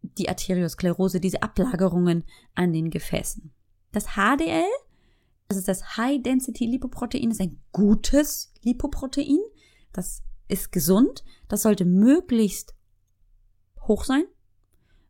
[0.03, 3.51] die Arteriosklerose, diese Ablagerungen an den Gefäßen.
[3.93, 4.69] Das HDL,
[5.49, 9.39] das ist das High Density Lipoprotein, ist ein gutes Lipoprotein.
[9.93, 11.25] Das ist gesund.
[11.49, 12.75] Das sollte möglichst
[13.83, 14.25] hoch sein,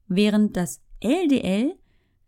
[0.08, 1.74] während das LDL,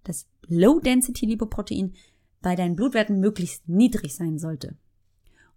[0.05, 1.94] das Low Density Lipoprotein,
[2.40, 4.77] bei deinen Blutwerten möglichst niedrig sein sollte.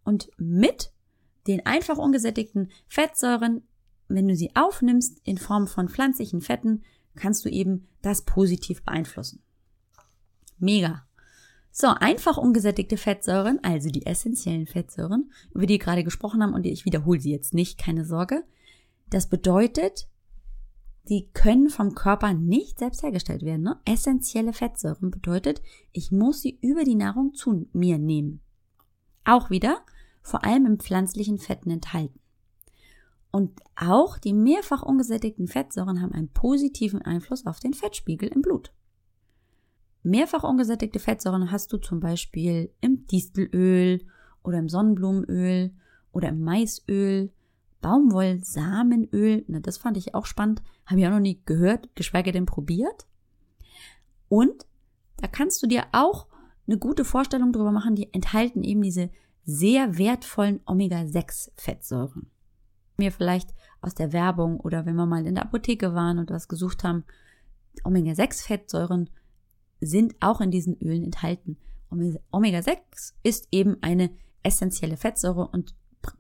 [0.04, 0.92] Und mit
[1.48, 3.64] den einfach ungesättigten Fettsäuren,
[4.08, 6.84] wenn du sie aufnimmst in Form von pflanzlichen Fetten,
[7.16, 9.42] kannst du eben das positiv beeinflussen.
[10.58, 11.06] Mega.
[11.72, 16.66] So, einfach ungesättigte Fettsäuren, also die essentiellen Fettsäuren, über die wir gerade gesprochen haben und
[16.66, 18.44] ich wiederhole sie jetzt nicht, keine Sorge.
[19.10, 20.10] Das bedeutet,
[21.10, 23.64] die können vom Körper nicht selbst hergestellt werden.
[23.64, 23.80] Ne?
[23.86, 25.62] Essentielle Fettsäuren bedeutet,
[25.94, 28.42] ich muss sie über die Nahrung zu mir nehmen.
[29.24, 29.82] Auch wieder
[30.22, 32.20] vor allem in pflanzlichen Fetten enthalten.
[33.32, 38.74] Und auch die mehrfach ungesättigten Fettsäuren haben einen positiven Einfluss auf den Fettspiegel im Blut.
[40.04, 44.06] Mehrfach ungesättigte Fettsäuren hast du zum Beispiel im Distelöl
[44.44, 45.74] oder im Sonnenblumenöl
[46.12, 47.32] oder im Maisöl,
[47.82, 52.46] Baumwollsamenöl, na, das fand ich auch spannend, habe ich auch noch nie gehört, geschweige denn
[52.46, 53.08] probiert.
[54.30, 54.66] Und
[55.18, 56.28] da kannst du dir auch
[56.68, 59.10] eine gute Vorstellung darüber machen, die enthalten eben diese
[59.46, 62.30] sehr wertvollen Omega-6-Fettsäuren.
[62.98, 63.50] Mir vielleicht
[63.82, 67.04] aus der Werbung oder wenn wir mal in der Apotheke waren und was gesucht haben,
[67.84, 69.10] Omega-6-Fettsäuren
[69.82, 71.58] sind auch in diesen Ölen enthalten.
[71.90, 74.12] Omega-6 ist eben eine
[74.44, 75.76] essentielle Fettsäure und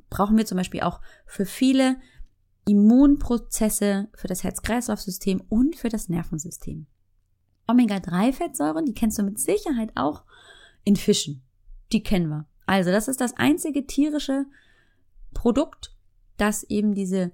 [0.09, 1.97] brauchen wir zum Beispiel auch für viele
[2.67, 6.87] Immunprozesse, für das Herz-Kreislauf-System und für das Nervensystem.
[7.67, 10.25] Omega-3-Fettsäuren, die kennst du mit Sicherheit auch
[10.83, 11.41] in Fischen.
[11.91, 12.47] Die kennen wir.
[12.65, 14.45] Also, das ist das einzige tierische
[15.33, 15.95] Produkt,
[16.37, 17.31] das eben diese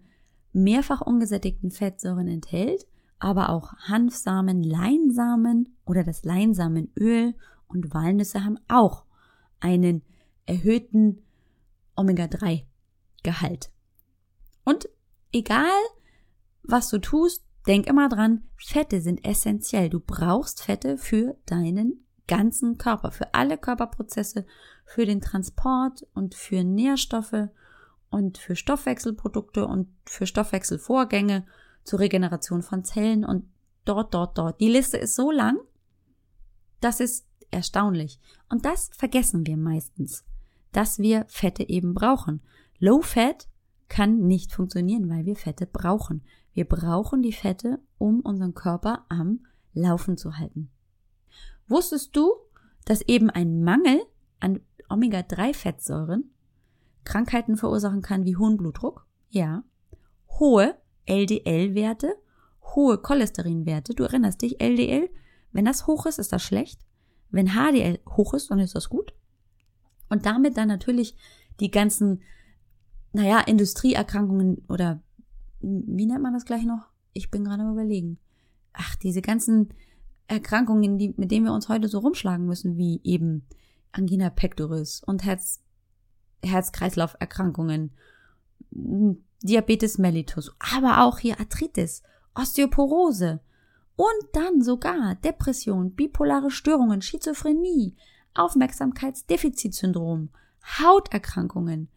[0.53, 2.87] mehrfach ungesättigten Fettsäuren enthält,
[3.19, 7.33] aber auch Hanfsamen, Leinsamen oder das Leinsamenöl
[7.67, 9.05] und Walnüsse haben auch
[9.59, 10.03] einen
[10.45, 11.23] erhöhten
[11.95, 13.71] Omega-3-Gehalt.
[14.63, 14.87] Und
[15.31, 15.79] egal,
[16.63, 19.89] was du tust, denk immer dran, Fette sind essentiell.
[19.89, 24.45] Du brauchst Fette für deinen ganzen Körper, für alle Körperprozesse,
[24.85, 27.49] für den Transport und für Nährstoffe
[28.09, 31.45] und für Stoffwechselprodukte und für Stoffwechselvorgänge
[31.87, 33.45] zur Regeneration von Zellen und
[33.85, 34.59] dort, dort, dort.
[34.59, 35.57] Die Liste ist so lang,
[36.81, 38.19] das ist erstaunlich.
[38.49, 40.23] Und das vergessen wir meistens
[40.77, 42.41] dass wir Fette eben brauchen.
[42.77, 43.47] Low Fat
[43.87, 46.23] kann nicht funktionieren, weil wir Fette brauchen.
[46.53, 50.69] Wir brauchen die Fette, um unseren Körper am Laufen zu halten.
[51.67, 52.31] Wusstest du,
[52.85, 54.01] dass eben ein Mangel
[54.39, 56.31] an Omega-3-Fettsäuren
[57.03, 59.07] Krankheiten verursachen kann wie hohen Blutdruck?
[59.29, 59.63] Ja.
[60.39, 62.15] Hohe LDL-Werte,
[62.75, 63.93] hohe Cholesterinwerte.
[63.93, 65.09] Du erinnerst dich, LDL,
[65.51, 66.79] wenn das hoch ist, ist das schlecht.
[67.29, 69.13] Wenn HDL hoch ist, dann ist das gut.
[70.09, 71.15] Und damit dann natürlich
[71.59, 72.21] die ganzen,
[73.13, 75.01] naja, Industrieerkrankungen oder
[75.59, 76.87] wie nennt man das gleich noch?
[77.13, 78.19] Ich bin gerade überlegen.
[78.73, 79.73] Ach, diese ganzen
[80.27, 83.47] Erkrankungen, die, mit denen wir uns heute so rumschlagen müssen, wie eben
[83.91, 85.61] Angina pectoris und Herz,
[86.43, 87.91] Herz-Kreislauf-Erkrankungen,
[89.41, 93.39] Diabetes mellitus, aber auch hier Arthritis, Osteoporose
[93.95, 97.95] und dann sogar Depression, bipolare Störungen, Schizophrenie,
[98.35, 100.29] Aufmerksamkeitsdefizitsyndrom,
[100.79, 101.89] Hauterkrankungen,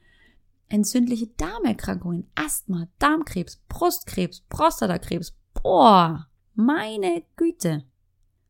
[0.68, 5.36] entzündliche Darmerkrankungen, Asthma, Darmkrebs, Brustkrebs, Prostatakrebs.
[5.62, 7.84] Boah, meine Güte.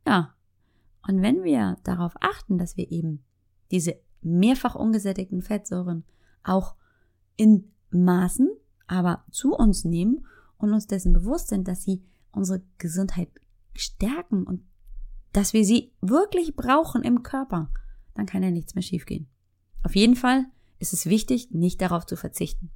[0.06, 0.34] Ja.
[1.08, 3.24] Und wenn wir darauf achten, dass wir eben
[3.70, 6.04] diese mehrfach ungesättigten Fettsäuren
[6.44, 6.74] auch
[7.36, 8.50] in Maßen,
[8.90, 10.26] aber zu uns nehmen
[10.58, 13.28] und uns dessen bewusst sind, dass sie unsere Gesundheit
[13.72, 14.64] stärken und
[15.32, 17.70] dass wir sie wirklich brauchen im Körper,
[18.14, 19.28] dann kann ja nichts mehr schiefgehen.
[19.84, 20.46] Auf jeden Fall
[20.80, 22.70] ist es wichtig, nicht darauf zu verzichten.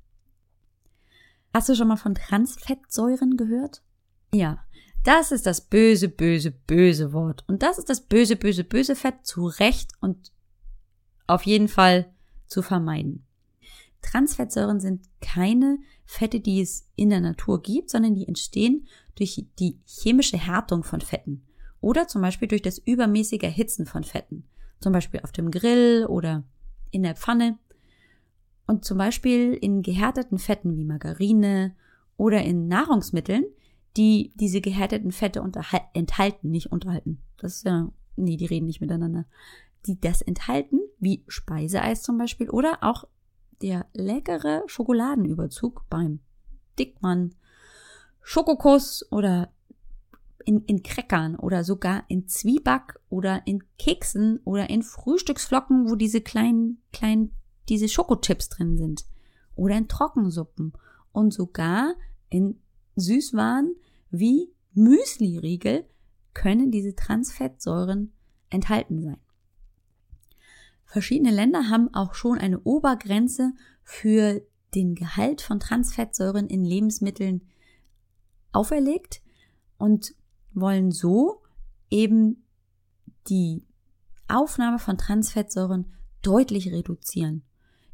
[1.52, 3.82] Hast du schon mal von Transfettsäuren gehört?
[4.32, 4.64] Ja,
[5.02, 7.44] das ist das böse, böse, böse Wort.
[7.48, 10.30] Und das ist das böse, böse, böse Fett zu Recht und
[11.26, 12.12] auf jeden Fall
[12.46, 13.26] zu vermeiden.
[14.00, 19.78] Transfettsäuren sind keine Fette, die es in der Natur gibt, sondern die entstehen durch die
[19.86, 21.42] chemische Härtung von Fetten
[21.80, 24.44] oder zum Beispiel durch das übermäßige Erhitzen von Fetten,
[24.80, 26.44] zum Beispiel auf dem Grill oder
[26.90, 27.58] in der Pfanne
[28.66, 31.74] und zum Beispiel in gehärteten Fetten wie Margarine
[32.16, 33.44] oder in Nahrungsmitteln,
[33.96, 35.42] die diese gehärteten Fette
[35.92, 37.18] enthalten, nicht unterhalten.
[37.36, 39.26] Das ist ja, nee, die reden nicht miteinander.
[39.86, 43.04] Die das enthalten, wie Speiseeis zum Beispiel oder auch
[43.64, 46.20] der leckere Schokoladenüberzug beim
[46.78, 47.34] Dickmann,
[48.20, 49.54] Schokokuss oder
[50.44, 56.20] in, in Crackern oder sogar in Zwieback oder in Keksen oder in Frühstücksflocken, wo diese
[56.20, 57.32] kleinen, kleinen,
[57.70, 59.06] diese Schokochips drin sind.
[59.54, 60.74] Oder in Trockensuppen.
[61.12, 61.94] Und sogar
[62.28, 62.60] in
[62.96, 63.76] Süßwaren
[64.10, 65.86] wie Müsli-Riegel
[66.34, 68.12] können diese Transfettsäuren
[68.50, 69.23] enthalten sein.
[70.86, 74.42] Verschiedene Länder haben auch schon eine Obergrenze für
[74.74, 77.42] den Gehalt von Transfettsäuren in Lebensmitteln
[78.52, 79.22] auferlegt
[79.78, 80.14] und
[80.52, 81.42] wollen so
[81.90, 82.44] eben
[83.28, 83.64] die
[84.28, 85.92] Aufnahme von Transfettsäuren
[86.22, 87.42] deutlich reduzieren.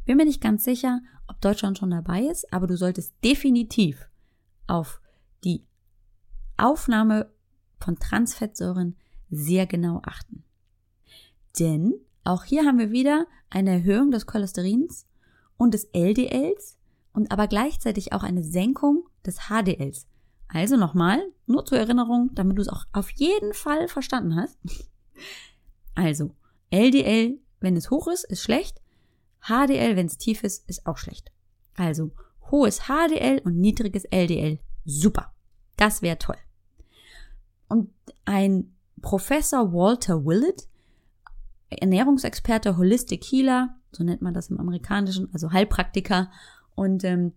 [0.05, 4.09] Bin mir nicht ganz sicher, ob Deutschland schon dabei ist, aber du solltest definitiv
[4.67, 5.01] auf
[5.45, 5.65] die
[6.57, 7.31] Aufnahme
[7.79, 8.97] von Transfettsäuren
[9.31, 10.45] sehr genau achten.
[11.59, 15.07] Denn auch hier haben wir wieder eine Erhöhung des Cholesterins
[15.57, 16.79] und des LDLs
[17.13, 20.07] und aber gleichzeitig auch eine Senkung des HDLs.
[20.49, 24.59] Also nochmal, nur zur Erinnerung, damit du es auch auf jeden Fall verstanden hast.
[25.97, 26.35] Also,
[26.71, 28.81] LDL, wenn es hoch ist, ist schlecht.
[29.43, 31.31] HDL, wenn es tief ist, ist auch schlecht.
[31.75, 32.13] Also,
[32.51, 34.61] hohes HDL und niedriges LDL.
[34.87, 35.35] Super.
[35.77, 36.39] Das wäre toll.
[37.69, 37.93] Und
[38.25, 40.69] ein Professor Walter Willett,
[41.71, 46.31] Ernährungsexperte, Holistic Healer, so nennt man das im Amerikanischen, also Heilpraktiker
[46.75, 47.33] und ähm,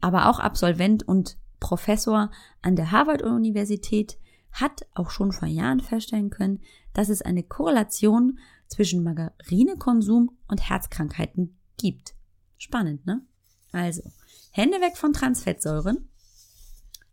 [0.00, 2.30] aber auch Absolvent und Professor
[2.62, 4.18] an der Harvard-Universität,
[4.52, 6.60] hat auch schon vor Jahren feststellen können,
[6.92, 12.14] dass es eine Korrelation zwischen Margarinekonsum und Herzkrankheiten gibt.
[12.56, 13.22] Spannend, ne?
[13.72, 14.02] Also,
[14.50, 16.08] Hände weg von Transfettsäuren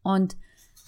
[0.02, 0.38] und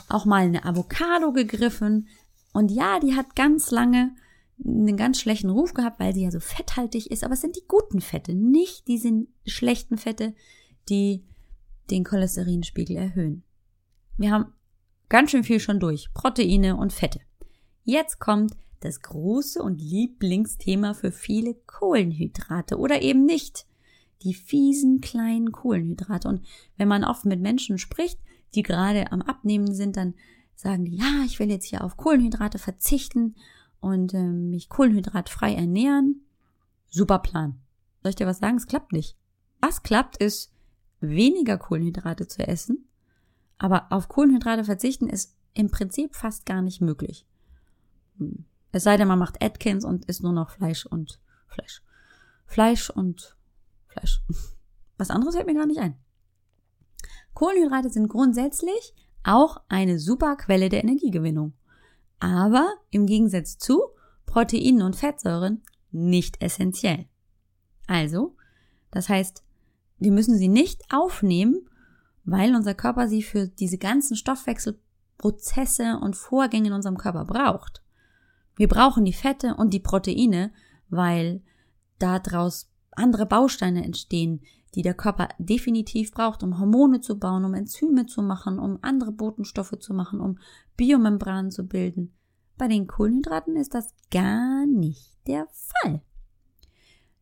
[0.10, 2.08] auch mal eine Avocado gegriffen.
[2.54, 4.16] Und ja, die hat ganz lange
[4.64, 7.68] einen ganz schlechten Ruf gehabt, weil sie ja so fetthaltig ist, aber es sind die
[7.68, 10.34] guten Fette, nicht diese schlechten Fette,
[10.90, 11.24] die
[11.90, 13.44] den Cholesterinspiegel erhöhen.
[14.18, 14.54] Wir haben
[15.10, 16.12] ganz schön viel schon durch.
[16.14, 17.20] Proteine und Fette.
[17.84, 23.66] Jetzt kommt das große und Lieblingsthema für viele Kohlenhydrate oder eben nicht.
[24.24, 26.28] Die fiesen kleinen Kohlenhydrate.
[26.28, 26.42] Und
[26.78, 28.20] wenn man oft mit Menschen spricht,
[28.56, 30.16] die gerade am Abnehmen sind, dann
[30.56, 33.36] sagen die, ja, ich will jetzt hier auf Kohlenhydrate verzichten
[33.80, 36.26] und äh, mich kohlenhydratfrei ernähren.
[36.88, 37.60] Super Plan.
[38.02, 38.58] Soll ich dir was sagen?
[38.58, 39.18] Es klappt nicht.
[39.62, 40.54] Was klappt, ist
[41.00, 42.88] weniger Kohlenhydrate zu essen
[43.58, 47.26] aber auf Kohlenhydrate verzichten ist im Prinzip fast gar nicht möglich.
[48.18, 48.46] Hm.
[48.72, 51.82] Es sei denn, man macht Atkins und isst nur noch Fleisch und Fleisch.
[52.46, 53.36] Fleisch und
[53.88, 54.22] Fleisch.
[54.98, 55.98] Was anderes fällt mir gar nicht ein.
[57.34, 61.54] Kohlenhydrate sind grundsätzlich auch eine super Quelle der Energiegewinnung.
[62.20, 63.82] Aber im Gegensatz zu
[64.26, 67.08] Proteinen und Fettsäuren nicht essentiell.
[67.88, 68.36] Also,
[68.92, 69.44] das heißt,
[70.00, 71.68] wir müssen sie nicht aufnehmen,
[72.24, 77.82] weil unser Körper sie für diese ganzen Stoffwechselprozesse und Vorgänge in unserem Körper braucht.
[78.56, 80.52] Wir brauchen die Fette und die Proteine,
[80.90, 81.42] weil
[82.00, 84.42] daraus andere Bausteine entstehen,
[84.76, 89.12] die der Körper definitiv braucht, um Hormone zu bauen, um Enzyme zu machen, um andere
[89.12, 90.40] Botenstoffe zu machen, um
[90.76, 92.14] Biomembranen zu bilden.
[92.58, 96.02] Bei den Kohlenhydraten ist das gar nicht der Fall.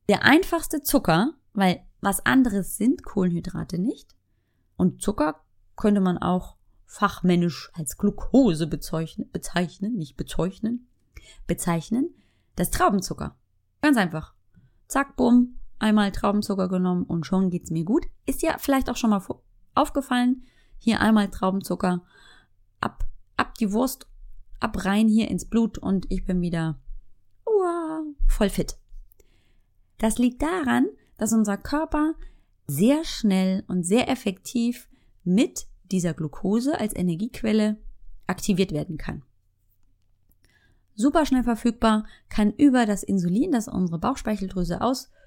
[0.08, 4.16] Der einfachste Zucker, weil was anderes sind Kohlenhydrate nicht,
[4.78, 5.42] und Zucker
[5.76, 10.88] könnte man auch fachmännisch als Glucose bezeichnen, bezeichnen, nicht bezeichnen,
[11.48, 12.14] bezeichnen,
[12.56, 13.38] das Traubenzucker.
[13.82, 14.34] Ganz einfach.
[14.88, 18.06] Zack, bumm, einmal Traubenzucker genommen und schon geht's mir gut.
[18.26, 19.22] Ist ja vielleicht auch schon mal
[19.74, 20.44] aufgefallen.
[20.78, 22.04] Hier einmal Traubenzucker,
[22.82, 23.06] ab,
[23.38, 24.08] ab die Wurst,
[24.60, 26.80] ab rein hier ins Blut und ich bin wieder
[27.46, 28.78] uah, voll fit.
[29.98, 32.16] Das liegt daran, dass unser Körper
[32.68, 34.90] sehr schnell und sehr effektiv
[35.24, 37.78] mit dieser Glucose als Energiequelle
[38.28, 39.24] aktiviert werden kann.
[40.96, 44.82] Super schnell verfügbar, kann über das Insulin, das unsere Bauchspeicheldrüse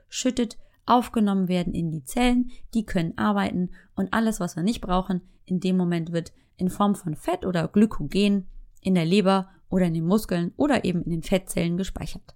[0.08, 5.22] ausschüttet, aufgenommen werden in die Zellen, die können arbeiten und alles, was wir nicht brauchen,
[5.44, 8.48] in dem Moment wird in Form von Fett oder Glykogen
[8.80, 12.34] in der Leber oder in den Muskeln oder eben in den Fettzellen gespeichert.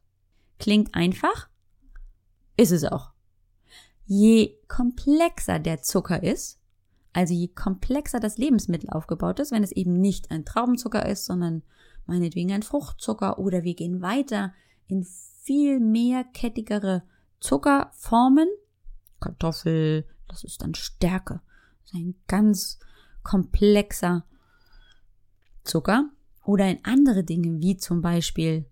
[0.59, 1.49] Klingt einfach?
[2.57, 3.13] Ist es auch
[4.07, 6.61] je komplexer der Zucker ist,
[7.13, 11.63] also je komplexer das Lebensmittel aufgebaut ist, wenn es eben nicht ein Traubenzucker ist, sondern
[12.07, 14.53] meinetwegen ein Fruchtzucker oder wir gehen weiter
[14.87, 17.03] in viel mehr kettigere
[17.43, 18.49] Zuckerformen,
[19.20, 21.40] Kartoffel, das ist dann Stärke,
[21.80, 22.78] das ist ein ganz
[23.24, 24.24] komplexer
[25.64, 26.09] Zucker.
[26.45, 28.66] Oder in andere Dinge wie zum Beispiel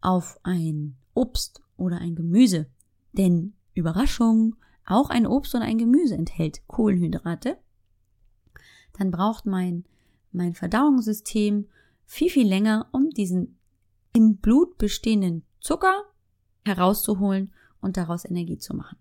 [0.00, 2.66] auf ein Obst oder ein Gemüse.
[3.12, 7.58] Denn Überraschung, auch ein Obst und ein Gemüse enthält Kohlenhydrate,
[8.94, 9.84] dann braucht mein,
[10.32, 11.68] mein Verdauungssystem
[12.04, 13.58] viel, viel länger, um diesen
[14.12, 16.04] im Blut bestehenden Zucker
[16.64, 17.52] herauszuholen
[17.86, 18.98] und daraus Energie zu machen.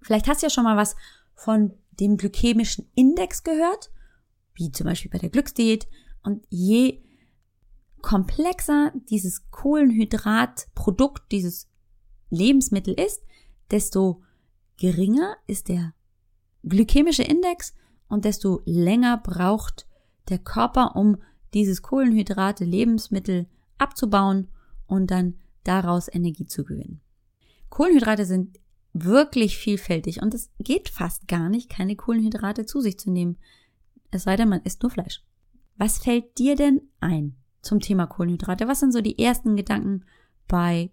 [0.00, 0.96] Vielleicht hast du ja schon mal was
[1.34, 3.90] von dem glykämischen Index gehört,
[4.54, 5.86] wie zum Beispiel bei der Glücksdiät.
[6.22, 7.02] Und je
[8.00, 11.68] komplexer dieses Kohlenhydratprodukt, dieses
[12.30, 13.22] Lebensmittel ist,
[13.70, 14.22] desto
[14.78, 15.94] geringer ist der
[16.62, 17.74] glykämische Index
[18.08, 19.86] und desto länger braucht
[20.28, 21.18] der Körper, um
[21.54, 23.46] dieses Kohlenhydrate Lebensmittel
[23.78, 24.48] abzubauen
[24.86, 27.00] und dann daraus Energie zu gewinnen.
[27.72, 28.60] Kohlenhydrate sind
[28.92, 33.38] wirklich vielfältig und es geht fast gar nicht, keine Kohlenhydrate zu sich zu nehmen.
[34.10, 35.22] Es sei denn, man isst nur Fleisch.
[35.78, 38.68] Was fällt dir denn ein zum Thema Kohlenhydrate?
[38.68, 40.04] Was sind so die ersten Gedanken
[40.48, 40.90] bei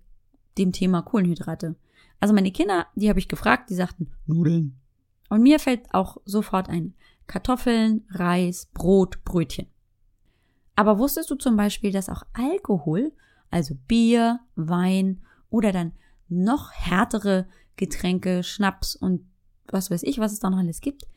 [0.58, 1.76] dem Thema Kohlenhydrate?
[2.22, 4.80] Also meine Kinder, die habe ich gefragt, die sagten Nudeln.
[5.28, 6.94] Und mir fällt auch sofort ein
[7.28, 9.68] Kartoffeln, Reis, Brot, Brötchen.
[10.78, 13.12] Aber wusstest du zum Beispiel, dass auch Alkohol,
[13.52, 15.20] also Bier, Wein
[15.50, 15.92] oder dann
[16.30, 19.26] noch härtere Getränke, Schnaps und
[19.68, 21.08] was weiß ich, was es da noch alles gibt,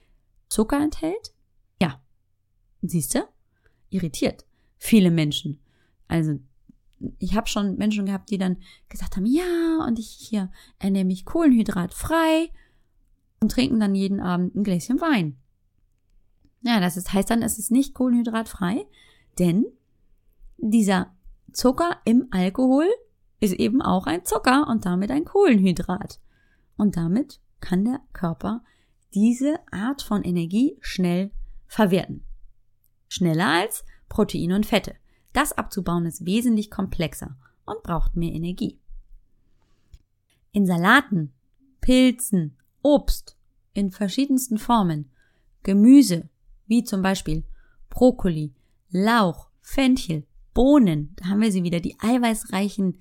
[0.48, 1.34] Zucker enthält?
[1.80, 2.00] Ja.
[2.82, 3.20] Siehst du?
[3.90, 4.44] Irritiert.
[4.78, 5.60] Viele Menschen.
[6.08, 6.38] Also
[7.18, 8.58] ich habe schon Menschen gehabt, die dann
[8.88, 12.50] gesagt haben, ja, und ich hier ernähre mich kohlenhydratfrei
[13.40, 15.36] und trinken dann jeden Abend ein Gläschen Wein.
[16.62, 18.86] Ja, das ist, heißt dann, es ist nicht kohlenhydratfrei,
[19.38, 19.64] denn
[20.58, 21.12] dieser
[21.52, 22.86] Zucker im Alkohol
[23.42, 26.20] ist eben auch ein Zucker und damit ein Kohlenhydrat.
[26.76, 28.62] Und damit kann der Körper
[29.14, 31.32] diese Art von Energie schnell
[31.66, 32.24] verwerten.
[33.08, 34.94] Schneller als Proteine und Fette.
[35.32, 37.36] Das abzubauen ist wesentlich komplexer
[37.66, 38.78] und braucht mehr Energie.
[40.52, 41.32] In Salaten,
[41.80, 43.36] Pilzen, Obst
[43.72, 45.10] in verschiedensten Formen,
[45.64, 46.28] Gemüse,
[46.66, 47.42] wie zum Beispiel
[47.90, 48.54] Brokkoli,
[48.90, 52.98] Lauch, Fenchel, Bohnen, da haben wir sie wieder, die eiweißreichen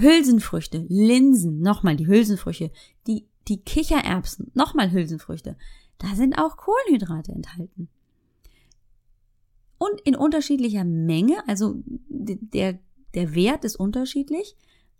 [0.00, 2.70] Hülsenfrüchte, Linsen, nochmal die Hülsenfrüchte,
[3.06, 5.56] die, die Kichererbsen, nochmal Hülsenfrüchte.
[5.98, 7.88] Da sind auch Kohlenhydrate enthalten.
[9.78, 12.78] Und in unterschiedlicher Menge, also der,
[13.14, 14.56] der Wert ist unterschiedlich.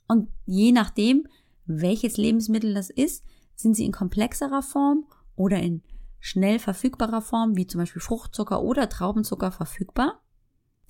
[0.07, 1.27] Und je nachdem,
[1.65, 3.25] welches Lebensmittel das ist,
[3.55, 5.83] sind sie in komplexerer Form oder in
[6.21, 10.21] schnell verfügbarer Form, wie zum Beispiel Fruchtzucker oder Traubenzucker verfügbar.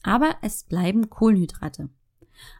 [0.02, 1.88] Aber es bleiben Kohlenhydrate.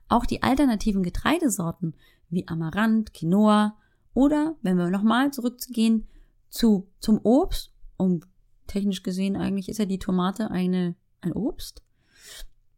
[0.09, 1.95] Auch die alternativen Getreidesorten
[2.29, 3.77] wie Amaranth, Quinoa
[4.15, 6.09] oder, wenn wir nochmal zurückzugehen,
[6.49, 8.21] zu, zum Obst, um
[8.67, 11.83] technisch gesehen eigentlich ist ja die Tomate eine, ein Obst.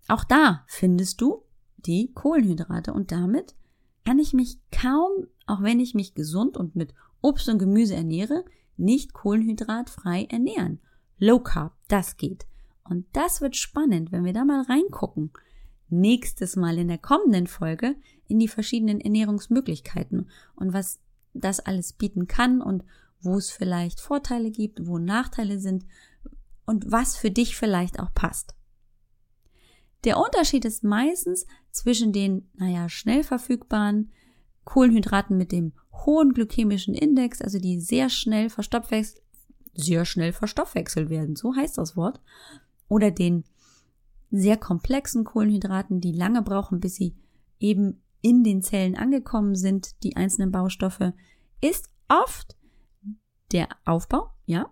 [0.08, 1.44] Auch da findest du
[1.76, 3.54] die Kohlenhydrate und damit
[4.04, 8.44] kann ich mich kaum, auch wenn ich mich gesund und mit Obst und Gemüse ernähre,
[8.76, 10.80] nicht kohlenhydratfrei ernähren.
[11.18, 12.46] Low Carb, das geht.
[12.84, 15.32] Und das wird spannend, wenn wir da mal reingucken.
[15.90, 21.00] Nächstes Mal in der kommenden Folge in die verschiedenen Ernährungsmöglichkeiten und was
[21.34, 22.84] das alles bieten kann und
[23.20, 25.86] wo es vielleicht Vorteile gibt, wo Nachteile sind
[26.66, 28.54] und was für dich vielleicht auch passt.
[30.04, 34.12] Der Unterschied ist meistens zwischen den, naja, schnell verfügbaren
[34.64, 39.22] Kohlenhydraten mit dem hohen glykämischen Index, also die sehr schnell verstoffwechselt,
[39.74, 42.20] sehr schnell verstoffwechselt werden, so heißt das Wort,
[42.88, 43.44] oder den
[44.30, 47.16] sehr komplexen Kohlenhydraten, die lange brauchen, bis sie
[47.58, 51.12] eben in den Zellen angekommen sind, die einzelnen Baustoffe,
[51.60, 52.56] ist oft
[53.52, 54.70] der Aufbau, ja,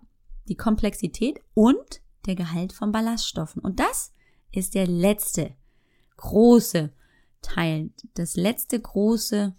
[0.48, 3.62] die Komplexität und der Gehalt von Ballaststoffen.
[3.62, 4.12] Und das
[4.52, 5.54] ist der letzte
[6.16, 6.92] große
[7.42, 9.54] Teil, das letzte große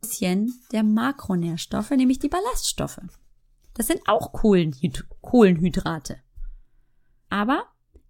[0.00, 3.00] bisschen der Makronährstoffe, nämlich die Ballaststoffe.
[3.74, 6.18] Das sind auch Kohlenhyd Kohlenhydrate.
[7.28, 7.66] Aber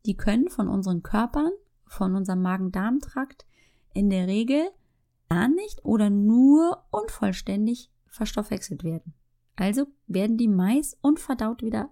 [0.07, 1.53] die können von unseren Körpern,
[1.87, 3.47] von unserem Magen-Darm-Trakt
[3.93, 4.71] in der Regel
[5.29, 9.15] gar nicht oder nur unvollständig verstoffwechselt werden.
[9.57, 11.91] Also werden die meist unverdaut wieder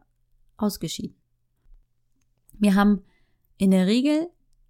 [0.57, 1.17] ausgeschieden.
[2.59, 3.03] Wir haben
[3.57, 4.29] in der Regel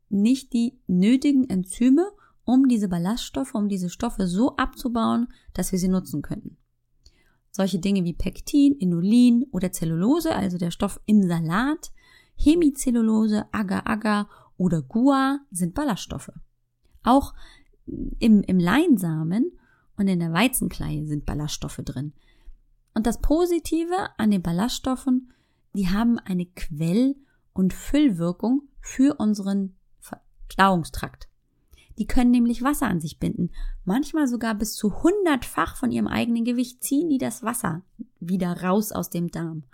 [0.09, 2.11] nicht die nötigen Enzyme,
[2.45, 6.57] um diese Ballaststoffe, um diese Stoffe so abzubauen, dass wir sie nutzen können.
[7.51, 11.93] Solche Dinge wie Pektin, Inulin oder Zellulose, also der Stoff im Salat,
[12.39, 16.33] Hemicellulose, Agar-Agar oder Gua sind Ballaststoffe.
[17.03, 17.35] Auch
[18.19, 19.53] im, im Leinsamen
[19.97, 22.13] und in der Weizenkleie sind Ballaststoffe drin.
[22.95, 25.33] Und das Positive an den Ballaststoffen,
[25.75, 27.17] die haben eine Quell-
[27.53, 31.29] und Füllwirkung für unseren Verdauungstrakt.
[31.99, 33.51] Die können nämlich Wasser an sich binden.
[33.85, 37.83] Manchmal sogar bis zu hundertfach von ihrem eigenen Gewicht ziehen die das Wasser
[38.21, 39.65] wieder raus aus dem Darm.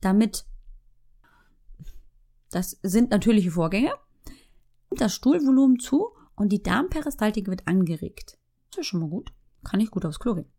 [0.00, 0.46] Damit,
[2.50, 3.92] das sind natürliche Vorgänge,
[4.90, 8.38] das Stuhlvolumen zu und die Darmperistaltik wird angeregt.
[8.70, 9.32] Das ist schon mal gut.
[9.64, 10.50] Kann ich gut aufs Klo gehen.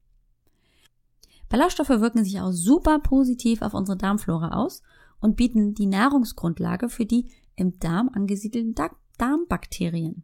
[1.50, 4.84] Ballaststoffe wirken sich auch super positiv auf unsere Darmflora aus
[5.20, 8.76] und bieten die Nahrungsgrundlage für die im Darm angesiedelten
[9.18, 10.24] Darmbakterien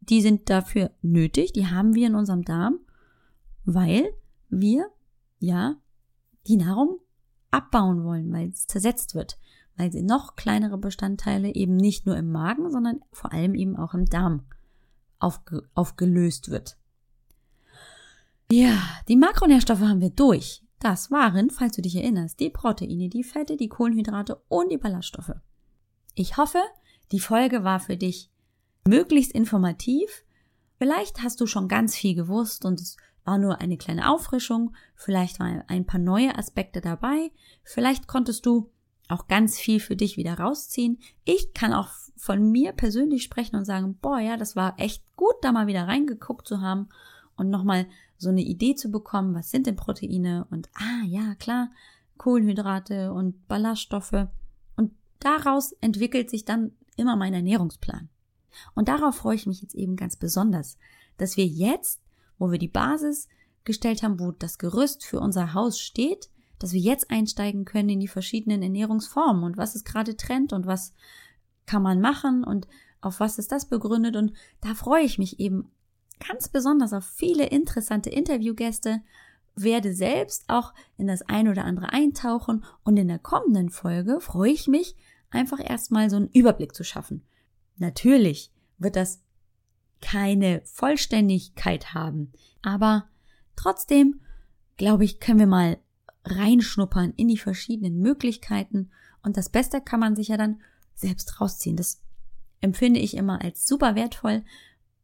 [0.00, 2.80] die sind dafür nötig, die haben wir in unserem Darm,
[3.64, 4.12] weil
[4.48, 4.90] wir
[5.38, 5.76] ja
[6.46, 6.98] die Nahrung
[7.50, 9.38] abbauen wollen, weil es zersetzt wird,
[9.88, 14.06] sie noch kleinere Bestandteile eben nicht nur im Magen, sondern vor allem eben auch im
[14.06, 14.42] Darm
[15.18, 16.76] aufge aufgelöst wird.
[18.50, 20.62] Ja, die Makronährstoffe haben wir durch.
[20.80, 25.34] Das waren, falls du dich erinnerst, die Proteine, die Fette, die Kohlenhydrate und die Ballaststoffe.
[26.14, 26.58] Ich hoffe,
[27.12, 28.30] die Folge war für dich
[28.88, 30.24] möglichst informativ.
[30.78, 34.74] Vielleicht hast du schon ganz viel gewusst und es war nur eine kleine Auffrischung.
[34.96, 37.30] Vielleicht waren ein paar neue Aspekte dabei.
[37.62, 38.70] Vielleicht konntest du
[39.10, 40.98] auch ganz viel für dich wieder rausziehen.
[41.24, 45.34] Ich kann auch von mir persönlich sprechen und sagen, boah, ja, das war echt gut,
[45.42, 46.88] da mal wieder reingeguckt zu haben
[47.36, 47.86] und nochmal
[48.18, 51.70] so eine Idee zu bekommen, was sind denn Proteine und ah, ja, klar,
[52.18, 54.28] Kohlenhydrate und Ballaststoffe.
[54.76, 58.10] Und daraus entwickelt sich dann immer mein Ernährungsplan.
[58.74, 60.76] Und darauf freue ich mich jetzt eben ganz besonders,
[61.16, 62.02] dass wir jetzt,
[62.38, 63.28] wo wir die Basis
[63.64, 66.28] gestellt haben, wo das Gerüst für unser Haus steht,
[66.60, 70.66] dass wir jetzt einsteigen können in die verschiedenen Ernährungsformen und was ist gerade Trend und
[70.66, 70.94] was
[71.66, 72.68] kann man machen und
[73.00, 75.70] auf was ist das begründet und da freue ich mich eben
[76.20, 79.00] ganz besonders auf viele interessante Interviewgäste,
[79.56, 84.52] werde selbst auch in das ein oder andere eintauchen und in der kommenden Folge freue
[84.52, 84.96] ich mich
[85.30, 87.24] einfach erstmal so einen Überblick zu schaffen.
[87.76, 89.22] Natürlich wird das
[90.02, 92.32] keine Vollständigkeit haben,
[92.62, 93.08] aber
[93.56, 94.20] trotzdem
[94.76, 95.78] glaube ich, können wir mal
[96.24, 98.90] reinschnuppern in die verschiedenen Möglichkeiten
[99.22, 100.60] und das Beste kann man sich ja dann
[100.94, 101.76] selbst rausziehen.
[101.76, 102.02] Das
[102.60, 104.42] empfinde ich immer als super wertvoll,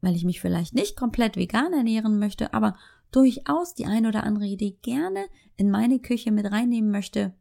[0.01, 2.77] weil ich mich vielleicht nicht komplett vegan ernähren möchte, aber
[3.11, 7.35] durchaus die ein oder andere Idee gerne in meine Küche mit reinnehmen möchte,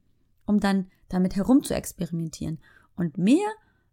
[0.45, 2.59] um dann damit herum zu experimentieren.
[2.95, 3.47] Und mehr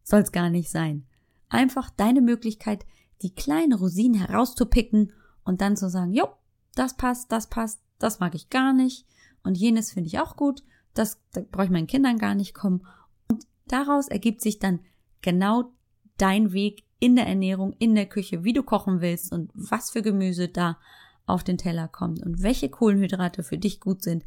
[0.04, 1.06] soll es gar nicht sein.
[1.48, 2.86] Einfach deine Möglichkeit,
[3.22, 5.12] die kleinen Rosinen herauszupicken
[5.44, 6.28] und dann zu sagen, jo,
[6.74, 9.06] das passt, das passt, das mag ich gar nicht
[9.44, 10.62] und jenes finde ich auch gut,
[10.94, 12.86] das da brauche ich meinen Kindern gar nicht kommen.
[13.28, 14.80] Und daraus ergibt sich dann
[15.20, 15.72] genau
[16.18, 20.02] dein Weg in der Ernährung, in der Küche, wie du kochen willst und was für
[20.02, 20.78] Gemüse da
[21.26, 24.24] auf den Teller kommt und welche Kohlenhydrate für dich gut sind.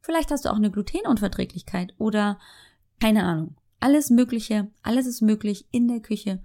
[0.00, 2.38] Vielleicht hast du auch eine Glutenunverträglichkeit oder
[3.00, 3.56] keine Ahnung.
[3.80, 6.42] Alles Mögliche, alles ist möglich in der Küche.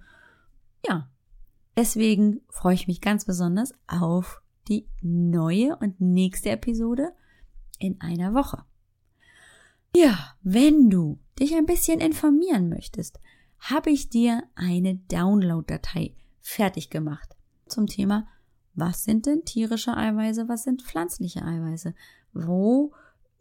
[0.86, 1.08] Ja,
[1.76, 7.12] deswegen freue ich mich ganz besonders auf die neue und nächste Episode
[7.80, 8.64] in einer Woche.
[9.94, 13.18] Ja, wenn du dich ein bisschen informieren möchtest,
[13.58, 18.28] habe ich dir eine Download-Datei fertig gemacht zum Thema,
[18.74, 21.94] was sind denn tierische Eiweiße, was sind pflanzliche Eiweiße,
[22.32, 22.92] wo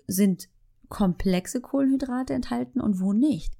[0.07, 0.49] sind
[0.89, 3.53] komplexe Kohlenhydrate enthalten und wo nicht.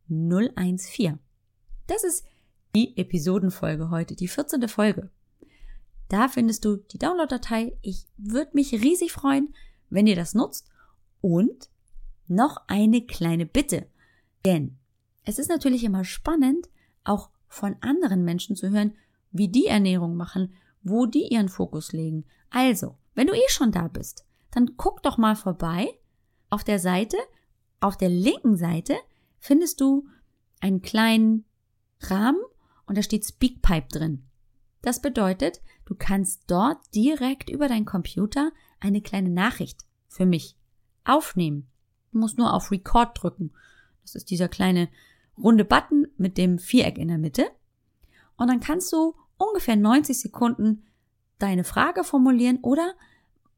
[0.07, 1.19] 014.
[1.87, 2.25] Das ist
[2.75, 4.67] die Episodenfolge heute, die 14.
[4.67, 5.09] Folge.
[6.09, 7.77] Da findest du die Download-Datei.
[7.81, 9.53] Ich würde mich riesig freuen,
[9.89, 10.69] wenn ihr das nutzt.
[11.21, 11.69] Und
[12.27, 13.87] noch eine kleine Bitte.
[14.45, 14.77] Denn
[15.23, 16.69] es ist natürlich immer spannend,
[17.03, 18.93] auch von anderen Menschen zu hören,
[19.31, 20.53] wie die Ernährung machen,
[20.83, 22.25] wo die ihren Fokus legen.
[22.49, 25.97] Also, wenn du eh schon da bist, dann guck doch mal vorbei
[26.49, 27.17] auf der Seite,
[27.79, 28.95] auf der linken Seite
[29.39, 30.07] findest du
[30.59, 31.45] einen kleinen
[32.01, 32.41] Rahmen
[32.85, 34.25] und da steht Speakpipe drin.
[34.81, 40.55] Das bedeutet, du kannst dort direkt über deinen Computer eine kleine Nachricht für mich
[41.03, 41.67] aufnehmen.
[42.11, 43.51] Du musst nur auf Record drücken.
[44.03, 44.89] Das ist dieser kleine
[45.37, 47.47] runde Button mit dem Viereck in der Mitte.
[48.37, 50.85] Und dann kannst du ungefähr 90 Sekunden
[51.39, 52.93] deine Frage formulieren oder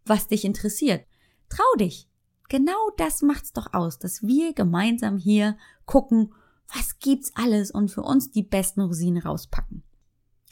[0.05, 1.05] was dich interessiert.
[1.49, 2.07] Trau dich.
[2.49, 6.33] Genau das macht's doch aus, dass wir gemeinsam hier gucken,
[6.73, 9.83] was gibt's alles und für uns die besten Rosinen rauspacken.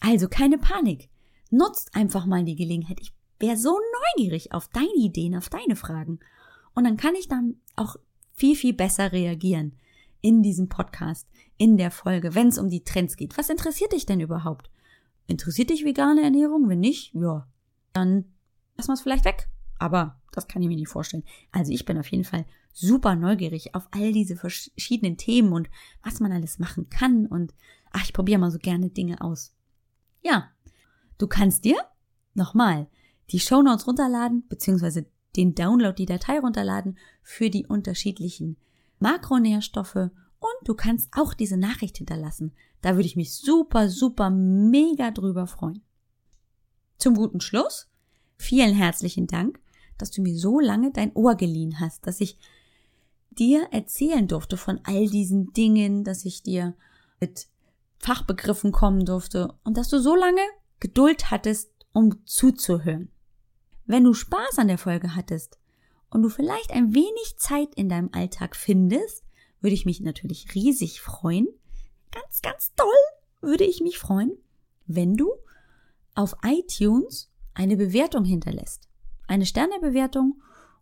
[0.01, 1.09] Also keine Panik.
[1.51, 2.99] Nutzt einfach mal die Gelegenheit.
[3.01, 3.79] Ich wäre so
[4.17, 6.19] neugierig auf deine Ideen, auf deine Fragen.
[6.73, 7.95] Und dann kann ich dann auch
[8.33, 9.77] viel, viel besser reagieren
[10.21, 13.37] in diesem Podcast, in der Folge, wenn es um die Trends geht.
[13.37, 14.69] Was interessiert dich denn überhaupt?
[15.27, 16.69] Interessiert dich vegane Ernährung?
[16.69, 17.47] Wenn nicht, ja,
[17.93, 18.25] dann
[18.77, 19.49] lassen wir es vielleicht weg.
[19.77, 21.23] Aber das kann ich mir nicht vorstellen.
[21.51, 25.69] Also ich bin auf jeden Fall super neugierig auf all diese verschiedenen Themen und
[26.03, 27.25] was man alles machen kann.
[27.25, 27.53] Und
[27.91, 29.53] ach, ich probiere mal so gerne Dinge aus.
[30.21, 30.49] Ja,
[31.17, 31.77] du kannst dir
[32.33, 32.87] nochmal
[33.31, 35.05] die Show Notes runterladen, beziehungsweise
[35.35, 38.57] den Download, die Datei runterladen für die unterschiedlichen
[38.99, 39.95] Makronährstoffe
[40.39, 42.53] und du kannst auch diese Nachricht hinterlassen.
[42.85, 45.81] Da würde ich mich super, super, mega drüber freuen.
[46.97, 47.89] Zum guten Schluss,
[48.37, 49.59] vielen herzlichen Dank
[49.97, 52.37] dass du mir so lange dein Ohr geliehen hast, dass ich
[53.31, 56.75] dir erzählen durfte von all diesen Dingen, dass ich dir
[57.19, 57.47] mit
[57.97, 60.41] Fachbegriffen kommen durfte und dass du so lange
[60.79, 63.09] Geduld hattest, um zuzuhören.
[63.85, 65.57] Wenn du Spaß an der Folge hattest
[66.09, 69.23] und du vielleicht ein wenig Zeit in deinem Alltag findest,
[69.61, 71.47] würde ich mich natürlich riesig freuen.
[72.11, 72.87] Ganz, ganz toll
[73.41, 74.37] würde ich mich freuen,
[74.85, 75.31] wenn du
[76.15, 78.87] auf iTunes eine Bewertung hinterlässt.
[79.27, 80.41] Eine Sternebewertung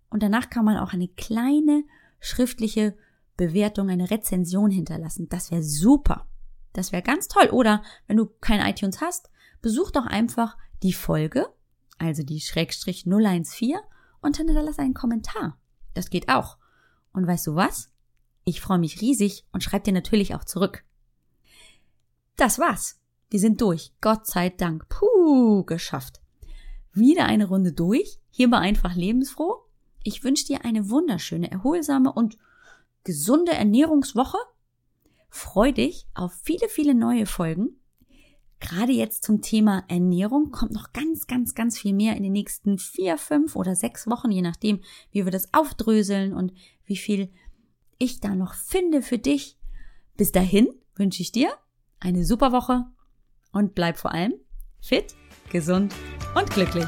[0.09, 1.83] und danach kann man auch eine kleine
[2.19, 2.95] schriftliche
[3.37, 5.27] Bewertung, eine Rezension hinterlassen.
[5.29, 6.27] Das wäre super.
[6.73, 7.49] Das wäre ganz toll.
[7.51, 9.29] Oder wenn du kein iTunes hast,
[9.61, 11.47] besuch doch einfach die Folge,
[11.97, 13.77] also die Schrägstrich 014
[14.21, 15.57] und hinterlass einen Kommentar.
[15.93, 16.57] Das geht auch.
[17.13, 17.91] Und weißt du was?
[18.43, 20.83] Ich freue mich riesig und schreib dir natürlich auch zurück.
[22.35, 22.99] Das war's.
[23.29, 23.91] Wir sind durch.
[24.01, 24.87] Gott sei Dank.
[24.89, 26.21] Puh, geschafft.
[26.93, 28.19] Wieder eine Runde durch.
[28.29, 29.63] Hier bei einfach lebensfroh.
[30.03, 32.37] Ich wünsche dir eine wunderschöne, erholsame und
[33.03, 34.37] gesunde Ernährungswoche.
[35.29, 37.79] Freu dich auf viele, viele neue Folgen.
[38.59, 42.77] Gerade jetzt zum Thema Ernährung kommt noch ganz, ganz, ganz viel mehr in den nächsten
[42.77, 44.79] vier, fünf oder sechs Wochen, je nachdem,
[45.11, 46.53] wie wir das aufdröseln und
[46.85, 47.29] wie viel
[47.97, 49.57] ich da noch finde für dich.
[50.15, 51.49] Bis dahin wünsche ich dir
[52.03, 52.85] eine super Woche
[53.51, 54.33] und bleib vor allem
[54.81, 55.15] fit,
[55.49, 55.93] gesund
[56.35, 56.85] und glücklich.